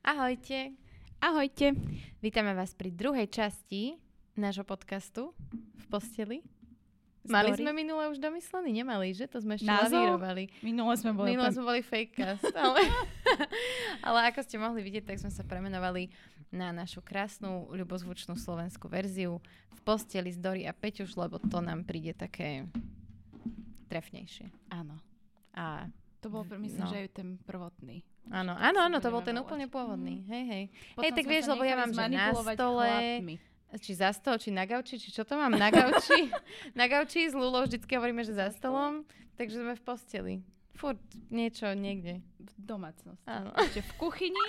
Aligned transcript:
Ahojte. 0.00 0.72
Ahojte. 1.20 1.76
Vítame 2.24 2.56
vás 2.56 2.72
pri 2.72 2.88
druhej 2.88 3.28
časti 3.28 4.00
nášho 4.32 4.64
podcastu 4.64 5.36
v 5.52 5.84
posteli. 5.92 6.40
Z 7.20 7.28
Mali 7.28 7.52
sme 7.52 7.76
minule 7.76 8.08
už 8.08 8.16
domyslený? 8.16 8.80
Nemali, 8.80 9.12
že? 9.12 9.28
To 9.28 9.44
sme 9.44 9.60
ešte 9.60 9.68
lavírovali. 9.68 10.48
Minule 10.64 10.96
sme 10.96 11.12
boli 11.12 11.36
Minule 11.36 11.52
sme 11.52 11.68
boli 11.68 11.80
fakecast. 11.84 12.48
Ale, 12.64 12.80
ale 14.08 14.18
ako 14.32 14.40
ste 14.40 14.56
mohli 14.56 14.80
vidieť, 14.80 15.04
tak 15.04 15.20
sme 15.20 15.28
sa 15.28 15.44
premenovali 15.44 16.08
na 16.48 16.72
našu 16.72 17.04
krásnu, 17.04 17.68
ľubozvučnú 17.68 18.40
slovenskú 18.40 18.88
verziu 18.88 19.36
v 19.68 19.80
posteli 19.84 20.32
s 20.32 20.40
Dory 20.40 20.64
a 20.64 20.72
Peťuš, 20.72 21.12
lebo 21.12 21.36
to 21.36 21.60
nám 21.60 21.84
príde 21.84 22.16
také 22.16 22.64
trefnejšie. 23.92 24.48
Áno. 24.72 24.96
A 25.52 25.92
To 26.20 26.28
bol, 26.28 26.44
myslím, 26.44 26.84
No. 26.84 26.88
že 26.88 26.98
aj 27.00 27.10
ten 27.12 27.28
prvotný. 27.40 28.04
áno, 28.28 28.52
Tak 28.52 28.62
áno, 28.62 28.78
áno, 28.82 28.96
to 28.98 29.08
bol 29.08 29.20
ten 29.20 29.32
úplne 29.34 29.64
pôvodný. 29.66 30.20
Hej, 30.26 30.44
hej. 30.46 30.64
Potom 30.92 31.10
tak 31.10 31.24
sme 31.24 31.32
vieš, 31.32 31.44
lebo 31.48 31.62
ja 31.62 31.74
mám, 31.74 31.90
že 31.90 32.04
na 32.06 32.26
stole, 32.30 32.86
chlapmi. 32.86 33.36
Či 33.72 33.92
za 33.94 34.10
stôl, 34.10 34.36
či 34.36 34.50
na 34.50 34.64
gauči, 34.64 34.98
či 34.98 35.08
čo 35.08 35.22
to 35.22 35.34
mám 35.34 35.50
na 35.50 35.70
gauči. 35.70 36.28
na 36.74 36.84
gauči 36.84 37.24
s 37.24 37.32
Lulou 37.32 37.64
vždycky 37.64 37.94
hovoríme, 37.94 38.20
že 38.20 38.34
za 38.34 38.50
stolom, 38.50 39.06
takže 39.34 39.56
sme 39.56 39.72
v 39.72 39.82
posteli. 39.82 40.34
Furt 40.74 41.00
niečo 41.28 41.70
niekde. 41.72 42.18
V 42.36 42.52
domácnosti. 42.58 43.22
Áno. 43.24 43.54
Ešte 43.54 43.80
v 43.80 43.92
kuchyni. 43.96 44.46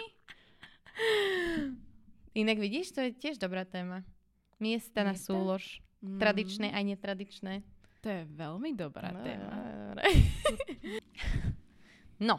Inak 2.33 2.57
vidíš, 2.57 2.91
to 2.91 3.01
je 3.01 3.11
tiež 3.13 3.35
dobrá 3.37 3.63
téma. 3.63 4.03
Miesta 4.57 5.03
na 5.03 5.13
Miesta? 5.13 5.31
súlož. 5.31 5.79
Mm, 5.99 6.17
Tradičné 6.17 6.67
aj 6.69 6.83
netradičné. 6.85 7.53
To 8.01 8.07
je 8.09 8.23
veľmi 8.25 8.73
dobrá 8.73 9.11
No, 9.11 9.21
téma. 9.21 9.53
dobre. 9.93 10.01
No. 12.21 12.37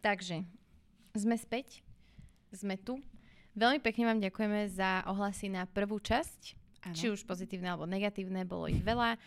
Takže, 0.00 0.42
sme 1.12 1.36
späť. 1.36 1.82
Sme 2.48 2.80
tu. 2.80 3.02
Veľmi 3.58 3.82
pekne 3.82 4.06
vám 4.08 4.22
ďakujeme 4.22 4.70
za 4.70 5.02
ohlasy 5.10 5.50
na 5.50 5.66
prvú 5.66 5.98
časť. 5.98 6.54
Áno. 6.86 6.94
Či 6.94 7.10
už 7.10 7.26
pozitívne 7.26 7.74
alebo 7.74 7.90
negatívne, 7.90 8.46
bolo 8.46 8.70
ich 8.70 8.80
veľa. 8.80 9.18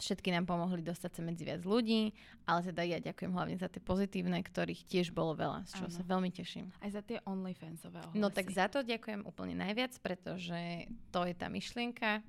Všetky 0.00 0.32
nám 0.32 0.44
pomohli 0.44 0.84
dostať 0.84 1.10
sa 1.16 1.20
medzi 1.24 1.48
viac 1.48 1.64
ľudí, 1.64 2.12
ale 2.44 2.60
teda 2.60 2.82
ja 2.84 2.98
ďakujem 3.00 3.32
hlavne 3.32 3.56
za 3.56 3.72
tie 3.72 3.80
pozitívne, 3.80 4.36
ktorých 4.40 4.84
tiež 4.84 5.16
bolo 5.16 5.32
veľa, 5.32 5.64
z 5.64 5.80
čoho 5.80 5.88
Áno. 5.88 5.96
sa 5.96 6.02
veľmi 6.04 6.30
teším. 6.32 6.68
Aj 6.80 6.92
za 6.92 7.00
tie 7.00 7.20
OnlyFansové 7.24 8.04
ohlasy. 8.04 8.20
No 8.20 8.28
tak 8.28 8.52
za 8.52 8.68
to 8.68 8.84
ďakujem 8.84 9.24
úplne 9.24 9.56
najviac, 9.56 9.96
pretože 10.04 10.88
to 11.08 11.24
je 11.24 11.34
tá 11.36 11.48
myšlienka 11.48 12.20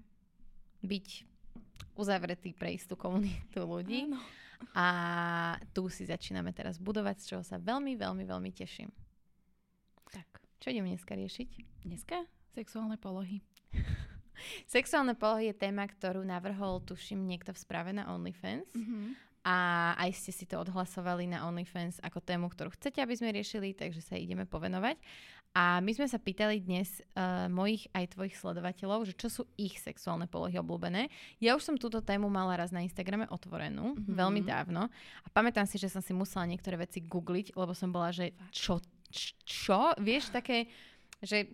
byť 0.84 1.08
uzavretý 2.00 2.56
pre 2.56 2.80
istú 2.80 2.96
komunitu 2.96 3.60
ľudí 3.64 4.08
Áno. 4.08 4.20
A 4.76 4.88
tu 5.72 5.88
si 5.88 6.04
začíname 6.06 6.52
teraz 6.52 6.78
budovať, 6.78 7.16
z 7.20 7.26
čoho 7.36 7.44
sa 7.44 7.58
veľmi, 7.58 7.96
veľmi, 7.96 8.24
veľmi 8.28 8.52
teším. 8.52 8.92
Tak. 10.12 10.28
Čo 10.60 10.76
ideme 10.76 10.92
dneska 10.92 11.16
riešiť? 11.16 11.84
Dneska 11.88 12.28
sexuálne 12.54 13.00
polohy. 13.00 13.40
Sexuálne 14.72 15.20
polohy 15.20 15.52
je 15.52 15.56
téma, 15.68 15.84
ktorú 15.84 16.24
navrhol, 16.24 16.80
tuším, 16.80 17.28
niekto 17.28 17.52
v 17.52 17.60
správe 17.60 17.92
na 17.92 18.08
OnlyFans. 18.08 18.72
Mhm. 18.72 19.29
A 19.48 19.96
aj 19.96 20.12
ste 20.20 20.32
si 20.36 20.44
to 20.44 20.60
odhlasovali 20.60 21.24
na 21.24 21.48
OnlyFans 21.48 22.04
ako 22.04 22.20
tému, 22.20 22.52
ktorú 22.52 22.76
chcete, 22.76 23.00
aby 23.00 23.16
sme 23.16 23.32
riešili, 23.32 23.72
takže 23.72 24.04
sa 24.04 24.20
ideme 24.20 24.44
povenovať. 24.44 25.00
A 25.58 25.82
my 25.82 25.90
sme 25.98 26.06
sa 26.06 26.22
pýtali 26.22 26.62
dnes 26.62 27.02
uh, 27.18 27.50
mojich 27.50 27.90
aj 27.98 28.14
tvojich 28.14 28.38
sledovateľov, 28.38 29.10
že 29.10 29.18
čo 29.18 29.34
sú 29.34 29.44
ich 29.58 29.82
sexuálne 29.82 30.30
polohy 30.30 30.62
obľúbené. 30.62 31.10
Ja 31.42 31.58
už 31.58 31.66
som 31.66 31.76
túto 31.80 32.06
tému 32.06 32.30
mala 32.30 32.54
raz 32.54 32.70
na 32.70 32.86
Instagrame 32.86 33.26
otvorenú, 33.34 33.98
Mhm. 33.98 33.98
mm-hmm. 33.98 34.14
veľmi 34.14 34.42
dávno. 34.46 34.92
A 35.26 35.28
pamätám 35.34 35.66
si, 35.66 35.82
že 35.82 35.90
som 35.90 36.06
si 36.06 36.14
musela 36.14 36.46
niektoré 36.46 36.78
veci 36.78 37.02
googliť, 37.02 37.58
lebo 37.58 37.74
som 37.74 37.90
bola, 37.90 38.14
že 38.14 38.38
čo, 38.54 38.78
čo? 39.42 39.98
Vieš, 39.98 40.30
také, 40.30 40.70
že 41.26 41.50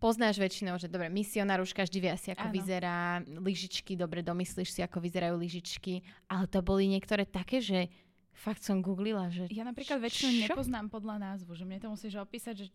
poznáš 0.00 0.40
väčšinou, 0.40 0.80
že 0.80 0.88
dobre, 0.88 1.06
misionár 1.06 1.60
už 1.60 1.70
každý 1.70 2.00
vie 2.00 2.10
asi, 2.10 2.32
ako 2.32 2.48
Áno. 2.48 2.54
vyzerá, 2.56 2.96
lyžičky, 3.20 3.94
dobre, 3.94 4.24
domyslíš 4.24 4.70
si, 4.72 4.80
ako 4.80 4.98
vyzerajú 4.98 5.36
lyžičky, 5.36 6.00
ale 6.26 6.48
to 6.48 6.58
boli 6.58 6.88
niektoré 6.88 7.22
také, 7.22 7.60
že 7.60 7.92
fakt 8.32 8.64
som 8.64 8.80
googlila, 8.80 9.28
že... 9.28 9.44
Ja 9.52 9.62
napríklad 9.62 10.00
väčšinou 10.00 10.48
nepoznám 10.48 10.88
podľa 10.88 11.20
názvu, 11.20 11.52
že 11.52 11.68
mne 11.68 11.78
to 11.78 11.92
musíš 11.92 12.16
opísať, 12.16 12.54
že 12.56 12.66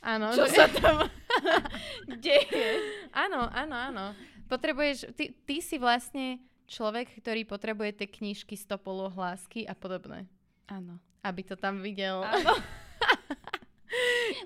Áno, 0.00 0.30
čo 0.30 0.46
že- 0.46 0.54
sa 0.54 0.70
tam 0.70 1.10
deje. 2.24 2.64
áno, 3.10 3.50
áno, 3.50 3.76
áno. 3.76 4.04
Potrebuješ, 4.46 5.10
ty, 5.14 5.34
ty 5.44 5.58
si 5.58 5.76
vlastne 5.76 6.38
človek, 6.66 7.18
ktorý 7.18 7.42
potrebuje 7.44 7.98
tie 7.98 8.08
knižky 8.08 8.54
100 8.54 8.78
polohlásky 8.78 9.66
a 9.66 9.74
podobné, 9.74 10.30
Áno. 10.66 11.02
aby 11.20 11.42
to 11.42 11.58
tam 11.58 11.82
videl. 11.82 12.22
Áno. 12.22 12.54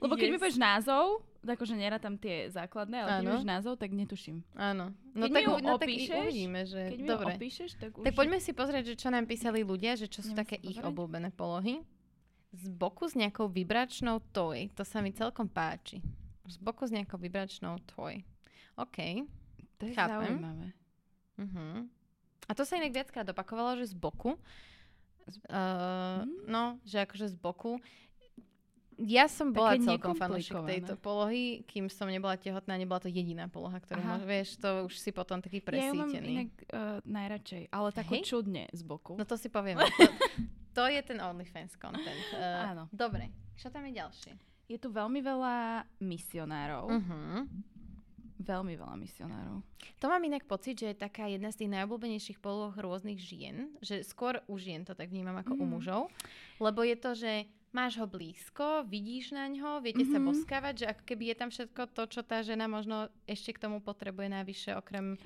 Lebo 0.00 0.14
keď 0.14 0.28
mi 0.28 0.36
Yes. 0.36 0.42
povieš 0.42 0.58
názov, 0.58 1.04
akože 1.44 1.74
nerátam 1.74 2.14
tie 2.16 2.48
základné, 2.48 2.96
ale 2.98 3.08
keď 3.10 3.20
mi 3.20 3.28
povieš 3.30 3.48
názov, 3.48 3.72
tak 3.76 3.90
netuším. 3.92 4.36
Áno. 4.54 4.96
No 5.12 5.24
Keď 5.24 5.30
tak, 5.30 5.36
mi 5.36 5.42
ju 5.42 5.52
no, 5.52 5.74
tak 5.76 5.86
opíšeš, 5.86 6.24
uvidíme, 6.24 6.60
že... 6.64 6.80
Keď 6.88 6.98
mi 6.98 7.08
dobre. 7.08 7.34
opíšeš, 7.36 7.70
tak 7.76 7.90
už... 7.94 8.04
Tak 8.04 8.14
poďme 8.14 8.38
si 8.40 8.50
pozrieť, 8.50 8.84
že 8.90 8.94
čo 8.96 9.08
nám 9.12 9.24
písali 9.24 9.60
ľudia, 9.60 9.92
že 9.94 10.08
čo 10.08 10.20
sú 10.20 10.32
Ideme 10.32 10.40
také 10.40 10.56
si 10.58 10.72
ich 10.72 10.78
pozrieť? 10.78 10.88
obľúbené 10.88 11.28
polohy. 11.30 11.84
Z 12.54 12.70
boku 12.70 13.04
s 13.04 13.14
nejakou 13.14 13.50
vibračnou 13.50 14.22
toj. 14.30 14.70
To 14.78 14.86
sa 14.86 15.02
mi 15.02 15.10
celkom 15.10 15.50
páči. 15.50 15.98
Z 16.46 16.56
boku 16.62 16.86
s 16.86 16.92
nejakou 16.94 17.18
vibračnou 17.18 17.76
toj. 17.88 18.22
OK. 18.78 19.26
To 19.78 19.82
je 19.84 19.92
chápem. 19.92 20.38
zaujímavé. 20.38 20.66
Uh-huh. 21.34 21.82
A 22.46 22.52
to 22.54 22.62
sa 22.62 22.78
inak 22.78 22.94
viackrát 22.94 23.26
opakovalo, 23.26 23.74
že 23.76 23.90
z 23.90 23.96
boku. 23.98 24.38
Uh, 25.48 26.20
Mm. 26.20 26.44
No, 26.46 26.62
že 26.84 27.00
akože 27.00 27.32
z 27.32 27.36
boku. 27.40 27.80
Ja 28.94 29.26
som 29.26 29.50
bola 29.50 29.74
Také 29.74 29.90
celkom 29.90 30.14
fanúšik 30.14 30.54
tejto 30.54 30.94
polohy, 30.94 31.66
kým 31.66 31.90
som 31.90 32.06
nebola 32.06 32.38
tehotná, 32.38 32.78
nebola 32.78 33.02
to 33.02 33.10
jediná 33.10 33.50
poloha, 33.50 33.82
ktorú 33.82 33.98
Aha. 33.98 34.10
môžeš, 34.14 34.26
vieš, 34.26 34.48
to 34.56 34.68
už 34.86 34.94
si 34.94 35.10
potom 35.10 35.42
taký 35.42 35.58
Ja 35.66 35.90
ju 35.90 35.98
mám 35.98 36.06
presítený. 36.10 36.28
inak 36.30 36.50
uh, 36.70 36.98
najradšej, 37.02 37.62
ale 37.68 37.88
Hej? 37.90 38.22
čudne 38.22 38.64
z 38.70 38.82
boku. 38.86 39.18
No 39.18 39.26
to 39.26 39.34
si 39.34 39.50
poviem. 39.50 39.82
To, 40.74 40.82
to 40.82 40.90
je 40.90 41.00
ten 41.02 41.18
OnlyFans 41.18 41.78
content. 41.78 42.24
Uh, 42.34 42.70
Áno. 42.74 42.82
Dobre, 42.90 43.30
čo 43.54 43.70
tam 43.70 43.86
je 43.86 43.94
ďalšie? 43.94 44.32
Je 44.66 44.74
tu 44.74 44.90
veľmi 44.90 45.22
veľa 45.22 45.86
misionárov. 46.02 46.90
Uh-huh. 46.90 47.46
Veľmi 48.36 48.74
veľa 48.74 48.98
misionárov. 48.98 49.62
To 49.96 50.10
mám 50.10 50.18
inak 50.20 50.42
pocit, 50.44 50.74
že 50.76 50.90
je 50.90 50.98
taká 50.98 51.30
jedna 51.30 51.48
z 51.48 51.62
tých 51.62 51.70
najobľúbenejších 51.72 52.38
poloh 52.38 52.74
rôznych 52.74 53.16
žien, 53.16 53.70
že 53.78 54.02
skôr 54.02 54.42
u 54.44 54.58
žien 54.58 54.82
to 54.82 54.92
tak 54.92 55.08
vnímam 55.08 55.38
ako 55.38 55.54
u 55.54 55.62
Mhm. 55.62 55.70
mužov, 55.70 56.02
lebo 56.58 56.82
je 56.82 56.96
to, 56.98 57.10
že 57.14 57.32
máš 57.74 57.96
ho 57.96 58.06
blízko, 58.06 58.84
vidíš 58.84 59.30
na 59.30 59.46
ňo, 59.46 59.80
viete 59.80 60.04
sa 60.04 60.16
Mhm. 60.16 60.24
boskávať, 60.24 60.76
že 60.76 60.88
ako 60.88 61.04
keby 61.04 61.26
je 61.26 61.36
tam 61.36 61.50
všetko 61.50 61.90
to, 61.90 62.08
čo 62.08 62.22
tá 62.22 62.40
žena 62.40 62.66
možno 62.66 63.08
ešte 63.24 63.50
k 63.50 63.60
tomu 63.60 63.78
potrebuje 63.78 64.30
navyše, 64.30 64.72
okrem... 64.72 65.16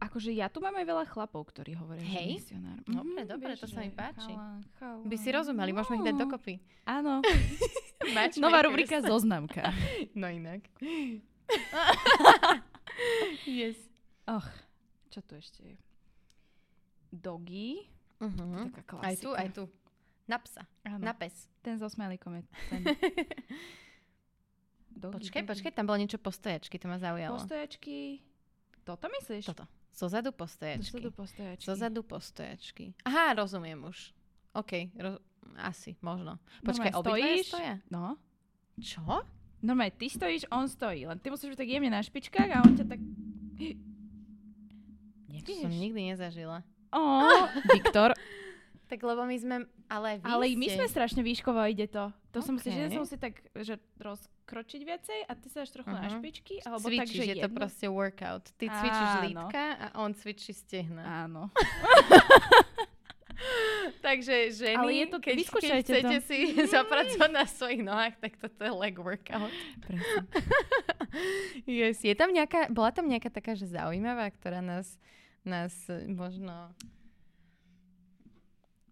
Akože 0.00 0.32
ja 0.32 0.46
tu 0.46 0.58
mám 0.58 0.72
aj 0.72 0.86
veľa 0.86 1.04
chlapov, 1.04 1.46
ktorí 1.46 1.76
hovoria, 1.76 2.00
že 2.00 2.08
Hej? 2.08 2.32
misionár. 2.40 2.80
Dobre, 2.80 3.18
Mhm, 3.18 3.28
dobre, 3.28 3.52
vieš, 3.52 3.60
to 3.60 3.66
sa 3.68 3.80
mi 3.80 3.86
že 3.86 3.92
páči. 3.92 4.32
Chalán, 4.32 4.64
chalán. 4.72 5.04
By 5.04 5.18
si 5.18 5.28
rozumeli, 5.28 5.72
môžeme 5.72 5.94
ich 5.94 6.06
dať 6.06 6.14
No. 6.14 6.20
dokopy. 6.24 6.60
Áno. 6.88 7.22
Nová 8.40 8.62
rubrika 8.62 9.02
zoznamka. 9.02 9.60
No 10.16 10.26
inak. 10.26 10.64
yes. 13.44 13.76
Och, 14.24 14.48
čo 15.10 15.20
tu 15.20 15.34
ešte 15.34 15.64
je? 15.64 15.76
Doggy. 17.10 17.84
Uh-huh. 18.16 18.70
Taká 18.70 18.82
klasika. 18.86 19.04
Aj 19.04 19.16
tu, 19.16 19.30
aj 19.32 19.48
tu. 19.52 19.64
Na 20.30 20.38
psa. 20.38 20.62
Áno. 20.86 21.02
Na 21.02 21.10
pes. 21.10 21.50
Ten 21.58 21.74
so 21.76 21.90
smajlikom 21.90 22.38
je 22.38 22.42
ten. 22.70 22.80
Doggy, 24.92 25.16
Počkaj, 25.16 25.42
doggy. 25.42 25.50
počkaj, 25.50 25.72
tam 25.72 25.84
bolo 25.88 25.96
niečo 25.96 26.20
postojačky, 26.20 26.76
to 26.76 26.84
ma 26.84 27.00
zaujalo. 27.00 27.34
Postojačky. 27.34 28.20
Toto 28.84 29.08
myslíš? 29.08 29.48
Toto. 29.48 29.64
Zozadu 29.90 30.30
To 30.30 30.38
postojačky. 30.38 31.00
tu 31.00 31.10
postojačky. 31.10 31.64
Zozadu 31.64 32.00
postojačky. 32.02 32.84
Aha, 33.02 33.32
rozumiem 33.34 33.80
už. 33.82 34.12
OK, 34.52 34.92
roz... 34.94 35.16
asi, 35.56 35.96
možno. 35.98 36.36
Počkaj, 36.60 36.92
obidvaja 36.92 37.16
stojíš? 37.16 37.48
stoja? 37.48 37.74
No. 37.88 38.20
Čo? 38.76 39.02
Normálne, 39.60 39.92
ty 39.92 40.06
stojíš, 40.06 40.44
on 40.48 40.68
stojí. 40.68 41.04
Len 41.04 41.16
ty 41.16 41.28
musíš 41.28 41.52
byť 41.52 41.58
tak 41.58 41.68
jemne 41.68 41.90
na 41.90 42.00
špičkách 42.00 42.50
a 42.50 42.58
on 42.60 42.72
ťa 42.76 42.84
tak... 42.86 43.00
To 45.40 45.52
som 45.56 45.72
Nevieš? 45.72 45.80
nikdy 45.80 46.00
nezažila. 46.12 46.60
Ó, 46.92 47.00
Viktor. 47.72 48.12
Tak 48.90 48.98
lebo 49.00 49.22
my 49.22 49.36
sme, 49.36 49.56
ale 49.86 50.18
vy 50.18 50.26
Ale 50.26 50.44
my 50.50 50.66
ste... 50.66 50.74
sme 50.74 50.86
strašne 50.88 51.22
výškovo, 51.22 51.62
ide 51.64 51.86
to. 51.86 52.10
To 52.30 52.40
som 52.40 52.58
si, 52.58 52.68
že 52.68 52.90
som 52.90 53.02
si 53.04 53.14
tak, 53.14 53.38
že 53.54 53.78
rozkročiť 53.96 54.80
viacej 54.80 55.18
a 55.24 55.32
ty 55.32 55.46
sa 55.46 55.62
až 55.62 55.70
trochu 55.72 55.88
na 55.88 56.02
Mhm. 56.04 56.12
špičky, 56.12 56.54
alebo 56.60 56.84
Cvičíš, 56.84 56.98
tak, 56.98 57.08
že 57.08 57.22
je 57.22 57.34
to 57.36 57.46
jedno. 57.46 57.54
proste 57.56 57.86
workout. 57.88 58.44
Ty 58.52 58.64
cvičíš 58.68 59.10
Áno. 59.12 59.22
lítka 59.24 59.62
a 59.72 59.86
on 59.96 60.10
cvičí 60.12 60.50
stehna. 60.52 61.02
Áno. 61.22 61.54
Takže 64.00 64.52
ženy, 64.52 64.76
Ale 64.76 64.92
je 64.92 65.06
to- 65.08 65.22
keď, 65.22 65.36
keď 65.40 65.70
chcete 65.80 65.92
to. 66.12 66.26
si 66.26 66.38
zapracovať 66.68 67.30
na 67.30 67.44
svojich 67.46 67.80
nohách, 67.80 68.14
tak 68.18 68.36
toto 68.36 68.60
je 68.60 68.72
leg 68.72 68.94
workout. 68.96 69.52
Yes. 71.64 71.98
Je 72.00 72.12
tam 72.12 72.30
nejaká, 72.30 72.68
bola 72.68 72.90
tam 72.90 73.04
nejaká 73.04 73.26
taká, 73.28 73.52
že 73.52 73.66
zaujímavá, 73.66 74.30
ktorá 74.30 74.60
nás, 74.60 74.94
nás 75.42 75.74
možno 76.06 76.70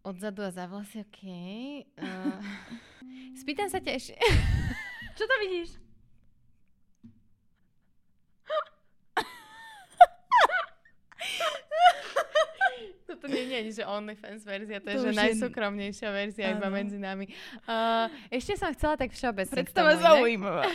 odzadu 0.08 0.40
a 0.42 0.50
za 0.50 0.64
vlasy, 0.64 1.04
OK. 1.04 1.20
Uh, 2.00 2.40
spýtam 3.40 3.68
sa 3.68 3.78
ťa 3.78 3.92
ešte... 3.92 4.14
Čo 5.18 5.26
to 5.26 5.34
vidíš? 5.42 5.70
Toto 13.08 13.24
nie 13.26 13.48
je, 13.48 13.80
že 13.80 13.88
OnlyFans 13.88 14.44
verzia, 14.44 14.78
to 14.78 14.92
je, 14.92 14.96
To 15.00 15.04
že 15.08 15.10
je- 15.10 15.18
najsúkromnejšia 15.18 16.08
verzia 16.12 16.52
iba 16.52 16.68
Áno. 16.68 16.76
medzi 16.76 17.00
nami. 17.00 17.24
Uh, 17.64 18.06
ešte 18.28 18.52
som 18.54 18.68
chcela 18.76 18.94
tak 18.94 19.16
všeobecne 19.16 19.64
Predstava 19.64 19.96
zaujímavá. 19.96 20.68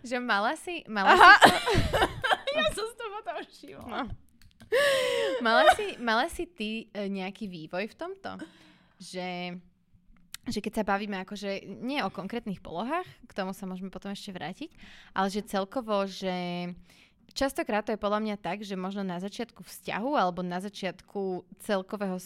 že 0.00 0.16
mala 0.16 0.54
si, 0.56 0.86
mala 0.86 1.18
Aha. 1.18 1.34
si, 1.42 1.50
ja 2.54 2.70
som 2.70 2.86
z 2.86 2.94
toho 2.94 3.18
tam 3.20 3.36
všimla. 3.42 3.84
no. 3.84 4.00
mala 5.44 5.68
si, 5.76 5.86
mala 6.00 6.24
si 6.32 6.48
ty 6.48 6.88
e, 6.88 7.12
nejaký 7.12 7.44
vývoj 7.44 7.92
v 7.92 7.96
tomto? 7.98 8.40
Že, 9.02 9.58
že 10.46 10.58
keď 10.62 10.72
sa 10.78 10.84
bavíme 10.86 11.18
akože 11.26 11.82
nie 11.82 11.98
o 11.98 12.14
konkrétnych 12.14 12.62
polohách, 12.62 13.06
k 13.26 13.32
tomu 13.34 13.50
sa 13.50 13.66
môžeme 13.66 13.90
potom 13.90 14.14
ešte 14.14 14.30
vrátiť, 14.30 14.70
ale 15.10 15.26
že 15.26 15.42
celkovo, 15.42 16.06
že 16.06 16.70
Častokrát 17.32 17.80
to 17.80 17.96
je 17.96 18.02
podľa 18.02 18.20
mňa 18.20 18.36
tak, 18.36 18.60
že 18.60 18.76
možno 18.76 19.00
na 19.00 19.16
začiatku 19.16 19.64
vzťahu 19.64 20.10
alebo 20.20 20.44
na 20.44 20.60
začiatku 20.60 21.48
celkového 21.64 22.20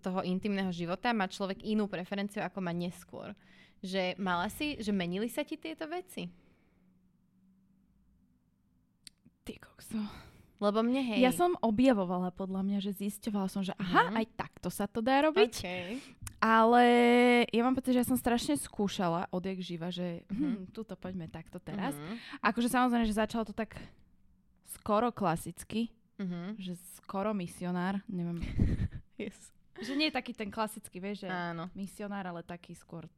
toho 0.00 0.24
intimného 0.24 0.72
života 0.72 1.12
má 1.12 1.28
človek 1.28 1.60
inú 1.60 1.84
preferenciu, 1.84 2.40
ako 2.40 2.64
má 2.64 2.72
neskôr. 2.72 3.36
Že 3.84 4.16
mala 4.16 4.48
si, 4.48 4.80
že 4.80 4.96
menili 4.96 5.28
sa 5.28 5.44
ti 5.44 5.60
tieto 5.60 5.84
veci? 5.84 6.32
Ty 9.44 9.52
kokso. 9.60 10.00
Lebo 10.56 10.80
mne 10.80 11.04
hej. 11.04 11.20
Ja 11.20 11.36
som 11.36 11.52
objavovala 11.60 12.32
podľa 12.32 12.64
mňa, 12.64 12.78
že 12.80 12.96
zisťovala 12.96 13.52
som, 13.52 13.60
že 13.60 13.76
aha, 13.76 14.08
Mhm. 14.08 14.14
aj 14.24 14.26
takto 14.40 14.68
sa 14.72 14.88
to 14.88 15.04
dá 15.04 15.20
robiť. 15.20 15.52
Okay. 15.52 16.00
Ale 16.38 16.84
ja 17.48 17.62
mám 17.62 17.72
pocit, 17.72 17.92
že 17.92 18.00
ja 18.00 18.06
som 18.06 18.14
strašne 18.14 18.54
skúšala 18.54 19.26
odjak 19.30 19.58
živa, 19.58 19.88
že 19.88 20.22
Mhm. 20.28 20.36
hm, 20.36 20.62
tuto 20.70 20.92
poďme 20.92 21.26
takto 21.26 21.56
teraz. 21.58 21.92
Mhm. 21.92 22.14
Akože 22.40 22.68
samozrejme, 22.68 23.04
že 23.04 23.16
začalo 23.16 23.42
to 23.42 23.52
tak 23.52 23.76
skoro 24.70 25.08
klasicky, 25.10 25.88
Mhm. 26.16 26.56
že 26.56 26.72
skoro 26.96 27.32
misionár, 27.32 28.00
neviem. 28.06 28.40
Yes. 29.16 29.36
Že 29.76 29.92
nie 29.94 30.08
je 30.08 30.14
taký 30.14 30.32
ten 30.32 30.48
klasický, 30.48 30.96
vieš, 30.98 31.24
že 31.24 31.28
Áno. 31.28 31.72
misionár, 31.72 32.26
ale 32.26 32.42
taký 32.42 32.72
skôr 32.74 33.08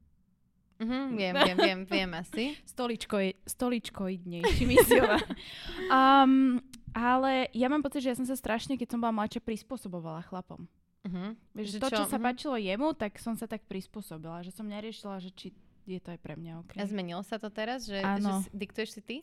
Mhm, 0.78 0.98
viem, 1.18 1.34
viem, 1.34 1.56
viem, 1.58 1.80
viem 1.84 2.10
asi. 2.14 2.54
stoličko, 2.64 3.18
stoličkoidnejší 3.44 4.62
misionár. 4.64 5.26
um, 5.90 6.62
ale 6.94 7.50
ja 7.50 7.66
mám 7.66 7.82
pocit, 7.82 7.98
že 8.00 8.10
ja 8.10 8.16
som 8.16 8.22
sa 8.22 8.34
strašne, 8.34 8.74
keď 8.74 8.94
som 8.94 9.00
bola 9.00 9.10
mladšia, 9.12 9.42
prispôsobovala 9.42 10.22
chlapom. 10.24 10.70
Mhm. 11.00 11.38
Vieš, 11.52 11.68
Že 11.68 11.78
to, 11.78 11.88
čo, 11.88 11.96
čo? 11.96 12.04
sa 12.06 12.16
Mhm. 12.16 12.24
páčilo 12.24 12.56
jemu, 12.56 12.88
tak 12.92 13.16
som 13.16 13.34
sa 13.34 13.44
tak 13.44 13.62
prispôsobila, 13.64 14.40
že 14.40 14.50
som 14.50 14.64
neriešila, 14.64 15.18
že 15.18 15.30
či 15.30 15.46
je 15.84 15.98
to 15.98 16.10
aj 16.10 16.18
pre 16.18 16.34
mňa 16.34 16.52
OK. 16.60 16.72
A 16.74 16.84
zmenilo 16.84 17.22
sa 17.22 17.36
to 17.36 17.48
teraz, 17.48 17.82
že, 17.82 17.96
že 17.96 18.04
Áno. 18.04 18.40
si, 18.40 18.50
diktuješ 18.50 18.90
si 18.90 19.00
ty? 19.00 19.16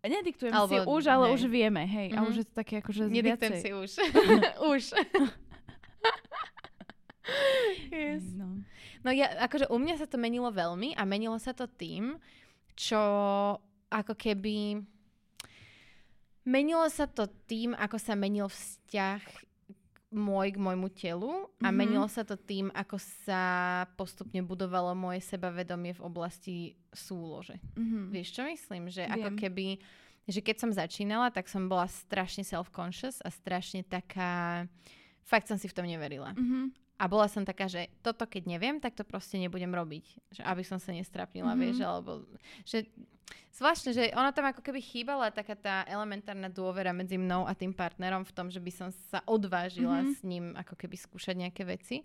Nediktujem 0.00 0.50
Alebo- 0.50 0.74
si 0.74 0.78
už, 0.80 1.02
ale 1.06 1.24
hej. 1.24 1.34
už 1.34 1.42
vieme, 1.46 1.82
hej. 1.82 2.08
A 2.12 2.20
Mhm. 2.20 2.26
už 2.26 2.34
je 2.36 2.44
to 2.44 2.54
také 2.56 2.74
akože 2.78 3.02
Nediktujem 3.06 3.52
viacej. 3.52 3.60
si 3.60 3.70
už. 3.72 3.90
už. 4.72 4.82
yes. 7.88 8.24
No. 8.32 8.62
No 9.00 9.10
ja, 9.10 9.30
akože 9.38 9.68
u 9.68 9.76
mňa 9.76 9.94
sa 9.96 10.06
to 10.06 10.16
menilo 10.16 10.48
veľmi 10.48 10.94
a 10.94 11.02
menilo 11.04 11.36
sa 11.36 11.52
to 11.52 11.66
tým, 11.66 12.16
čo 12.74 12.98
ako 13.88 14.12
keby... 14.14 14.82
Menilo 16.42 16.88
sa 16.88 17.04
to 17.04 17.28
tým, 17.44 17.76
ako 17.76 18.00
sa 18.00 18.14
menil 18.14 18.48
vzťah 18.48 19.20
môj 20.08 20.56
k 20.56 20.58
môjmu 20.58 20.88
telu 20.88 21.52
a 21.60 21.68
Mhm. 21.68 21.76
menilo 21.76 22.08
sa 22.08 22.24
to 22.24 22.34
tým, 22.34 22.72
ako 22.72 22.96
sa 23.22 23.42
postupne 23.94 24.40
budovalo 24.40 24.96
moje 24.96 25.20
sebavedomie 25.22 25.92
v 25.92 26.00
oblasti 26.00 26.56
súlože. 26.90 27.60
Mhm. 27.76 28.08
Vieš, 28.08 28.28
čo 28.32 28.42
myslím? 28.44 28.88
Že 28.88 29.04
ako 29.06 29.28
Viem. 29.28 29.38
keby, 29.38 29.66
že 30.24 30.40
keď 30.40 30.56
som 30.58 30.70
začínala, 30.72 31.28
tak 31.28 31.44
som 31.46 31.68
bola 31.68 31.84
strašne 31.84 32.40
self-conscious 32.40 33.20
a 33.20 33.28
strašne 33.28 33.84
taká, 33.84 34.64
fakt 35.22 35.44
som 35.46 35.60
si 35.60 35.68
v 35.68 35.76
tom 35.76 35.84
neverila. 35.84 36.32
Mhm. 36.32 36.72
A 36.98 37.06
bola 37.06 37.30
som 37.30 37.46
taká, 37.46 37.70
že 37.70 37.86
toto 38.02 38.26
keď 38.26 38.42
neviem, 38.44 38.82
tak 38.82 38.98
to 38.98 39.06
proste 39.06 39.38
nebudem 39.38 39.70
robiť. 39.70 40.04
Že 40.34 40.42
aby 40.42 40.62
som 40.66 40.82
sa 40.82 40.90
nestrapnila, 40.90 41.54
Mhm. 41.54 41.60
vieš, 41.62 41.78
alebo... 41.80 42.26
Že, 42.66 42.90
zvláštne, 43.54 43.90
že 43.94 44.10
ona 44.18 44.34
tam 44.34 44.50
ako 44.50 44.62
keby 44.66 44.82
chýbala 44.82 45.30
taká 45.30 45.54
tá 45.54 45.86
elementárna 45.86 46.50
dôvera 46.50 46.90
medzi 46.90 47.14
mnou 47.14 47.46
a 47.46 47.54
tým 47.54 47.70
partnerom 47.70 48.26
v 48.26 48.34
tom, 48.34 48.50
že 48.50 48.58
by 48.58 48.72
som 48.74 48.88
sa 49.10 49.22
odvážila 49.30 50.02
Mhm. 50.02 50.10
s 50.10 50.20
ním 50.26 50.44
ako 50.58 50.74
keby 50.74 50.96
skúšať 50.98 51.34
nejaké 51.38 51.62
veci. 51.62 52.02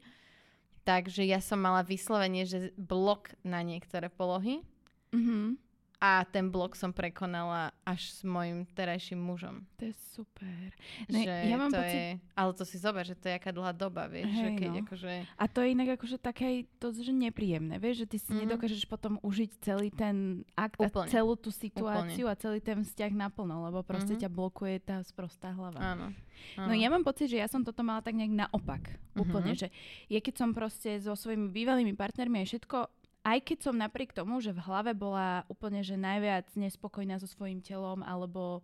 Takže 0.83 1.23
ja 1.23 1.39
som 1.39 1.57
mala 1.57 1.79
vyslovene, 1.81 2.43
že 2.43 2.69
blok 2.75 3.33
na 3.41 3.63
niektoré 3.63 4.13
polohy 4.13 4.61
Mhm. 5.09 5.57
A 6.03 6.25
ten 6.25 6.45
blok 6.45 6.75
som 6.75 6.91
prekonala 6.91 7.71
až 7.81 8.11
s 8.11 8.21
mojim 8.21 8.67
terajším 8.67 9.15
mužom. 9.15 9.63
To 9.77 9.87
je 9.87 9.95
super. 10.11 10.75
Ne, 11.07 11.23
že 11.23 11.31
ja 11.47 11.55
mám 11.55 11.69
to 11.69 11.79
pocit- 11.79 11.95
je, 11.95 12.07
ale 12.33 12.51
to 12.51 12.63
si 12.65 12.75
zober, 12.75 13.01
že 13.01 13.15
to 13.15 13.25
je 13.25 13.33
aká 13.33 13.49
dlhá 13.49 13.71
doba, 13.71 14.05
vieš, 14.05 14.27
že 14.27 14.43
Hej, 14.45 14.57
keď 14.57 14.69
no. 14.69 14.79
akože... 14.83 15.11
A 15.33 15.45
to 15.45 15.59
je 15.59 15.69
inak 15.69 15.89
akože 15.93 16.17
také 16.17 16.47
to, 16.75 16.91
že 16.91 17.07
nepríjemné, 17.09 17.77
vieš, 17.77 18.03
že 18.03 18.07
ty 18.09 18.17
si 18.19 18.29
Mhm. 18.29 18.39
nedokážeš 18.41 18.83
potom 18.85 19.15
užiť 19.21 19.51
celý 19.61 19.87
ten 19.89 20.15
akt 20.53 20.75
Úplne. 20.77 21.07
a 21.07 21.09
celú 21.09 21.33
tú 21.33 21.49
situáciu 21.49 22.27
a 22.27 22.35
celý 22.35 22.59
ten 22.59 22.83
vzťah 22.83 23.11
naplno, 23.13 23.63
lebo 23.63 23.79
proste 23.81 24.13
Mhm. 24.13 24.21
ťa 24.21 24.29
blokuje 24.29 24.75
tá 24.81 24.99
sprostá 25.01 25.49
hlava. 25.49 25.79
Áno. 25.79 26.11
áno. 26.57 26.67
No 26.67 26.73
ja 26.73 26.89
mám 26.89 27.01
pocit, 27.01 27.27
že 27.27 27.39
ja 27.39 27.47
som 27.47 27.61
toto 27.61 27.79
mala 27.79 28.01
tak 28.01 28.11
nejak 28.13 28.35
naopak. 28.43 28.99
Úplne, 29.15 29.55
Mhm. 29.55 29.57
že 29.57 29.67
ja 30.09 30.19
keď 30.19 30.35
som 30.35 30.51
proste 30.51 30.99
so 30.99 31.13
svojimi 31.13 31.47
bývalými 31.47 31.93
partnermi 31.93 32.43
aj 32.43 32.47
všetko, 32.51 32.77
aj 33.23 33.39
keď 33.41 33.57
som 33.63 33.75
napriek 33.75 34.11
tomu, 34.11 34.39
že 34.39 34.51
v 34.51 34.59
hlave 34.61 34.91
bola 34.93 35.47
úplne, 35.47 35.79
že 35.79 35.95
najviac 35.95 36.47
nespokojná 36.53 37.17
so 37.17 37.25
svojím 37.25 37.59
telom, 37.59 38.03
alebo 38.03 38.59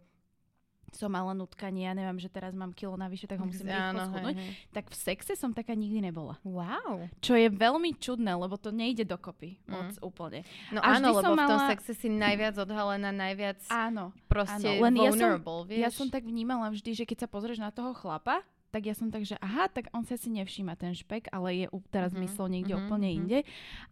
som 0.89 1.13
mala 1.13 1.38
nutkanie, 1.38 1.85
ja 1.85 1.94
neviem, 1.94 2.17
že 2.17 2.27
teraz 2.27 2.57
mám 2.57 2.73
kilo 2.73 2.97
navyše, 2.97 3.29
tak 3.29 3.38
ho 3.38 3.45
musím 3.45 3.69
rýchlo 3.69 3.94
hej, 3.94 4.07
schudnúť, 4.09 4.35
hej. 4.41 4.51
tak 4.73 4.85
v 4.89 4.95
sexe 4.97 5.38
som 5.38 5.53
taká 5.53 5.77
nikdy 5.77 6.01
nebola. 6.01 6.41
Wow. 6.41 7.06
Čo 7.21 7.38
je 7.38 7.45
veľmi 7.45 7.94
čudné, 7.94 8.33
lebo 8.33 8.57
to 8.57 8.73
nejde 8.73 9.06
dokopy 9.06 9.61
Mm. 9.61 9.69
moc 9.69 9.89
úplne. 10.01 10.41
No 10.73 10.81
A 10.81 10.97
áno, 10.97 11.13
lebo 11.13 11.21
som 11.21 11.38
v 11.38 11.45
tom 11.45 11.61
mala- 11.61 11.69
sexe 11.69 11.94
si 11.94 12.09
najviac 12.09 12.57
odhalená, 12.57 13.13
najviac 13.13 13.61
Áno. 13.69 14.17
proste 14.25 14.65
áno, 14.65 14.81
len 14.81 14.94
ja 14.97 15.13
som- 15.13 15.21
vulnerable, 15.21 15.59
vieš. 15.69 15.77
Ja 15.77 15.89
som 15.94 16.09
tak 16.09 16.25
vnímala 16.25 16.73
vždy, 16.73 16.91
že 16.91 17.06
keď 17.06 17.17
sa 17.21 17.27
pozrieš 17.29 17.61
na 17.61 17.69
toho 17.69 17.94
chlapa, 17.94 18.41
tak 18.69 18.86
ja 18.86 18.94
som 18.94 19.10
tak, 19.10 19.25
že 19.25 19.36
aha, 19.42 19.68
tak 19.69 19.89
on 19.92 20.06
si 20.18 20.30
nevšíma 20.30 20.77
ten 20.77 20.94
špek, 20.94 21.33
ale 21.33 21.66
je 21.66 21.68
teraz 21.89 22.13
Mhm, 22.13 22.21
myslel 22.25 22.48
niekde 22.54 22.74
mhm, 22.77 22.81
úplne 22.86 23.10
mhm. 23.10 23.16
inde. 23.18 23.39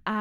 A 0.06 0.18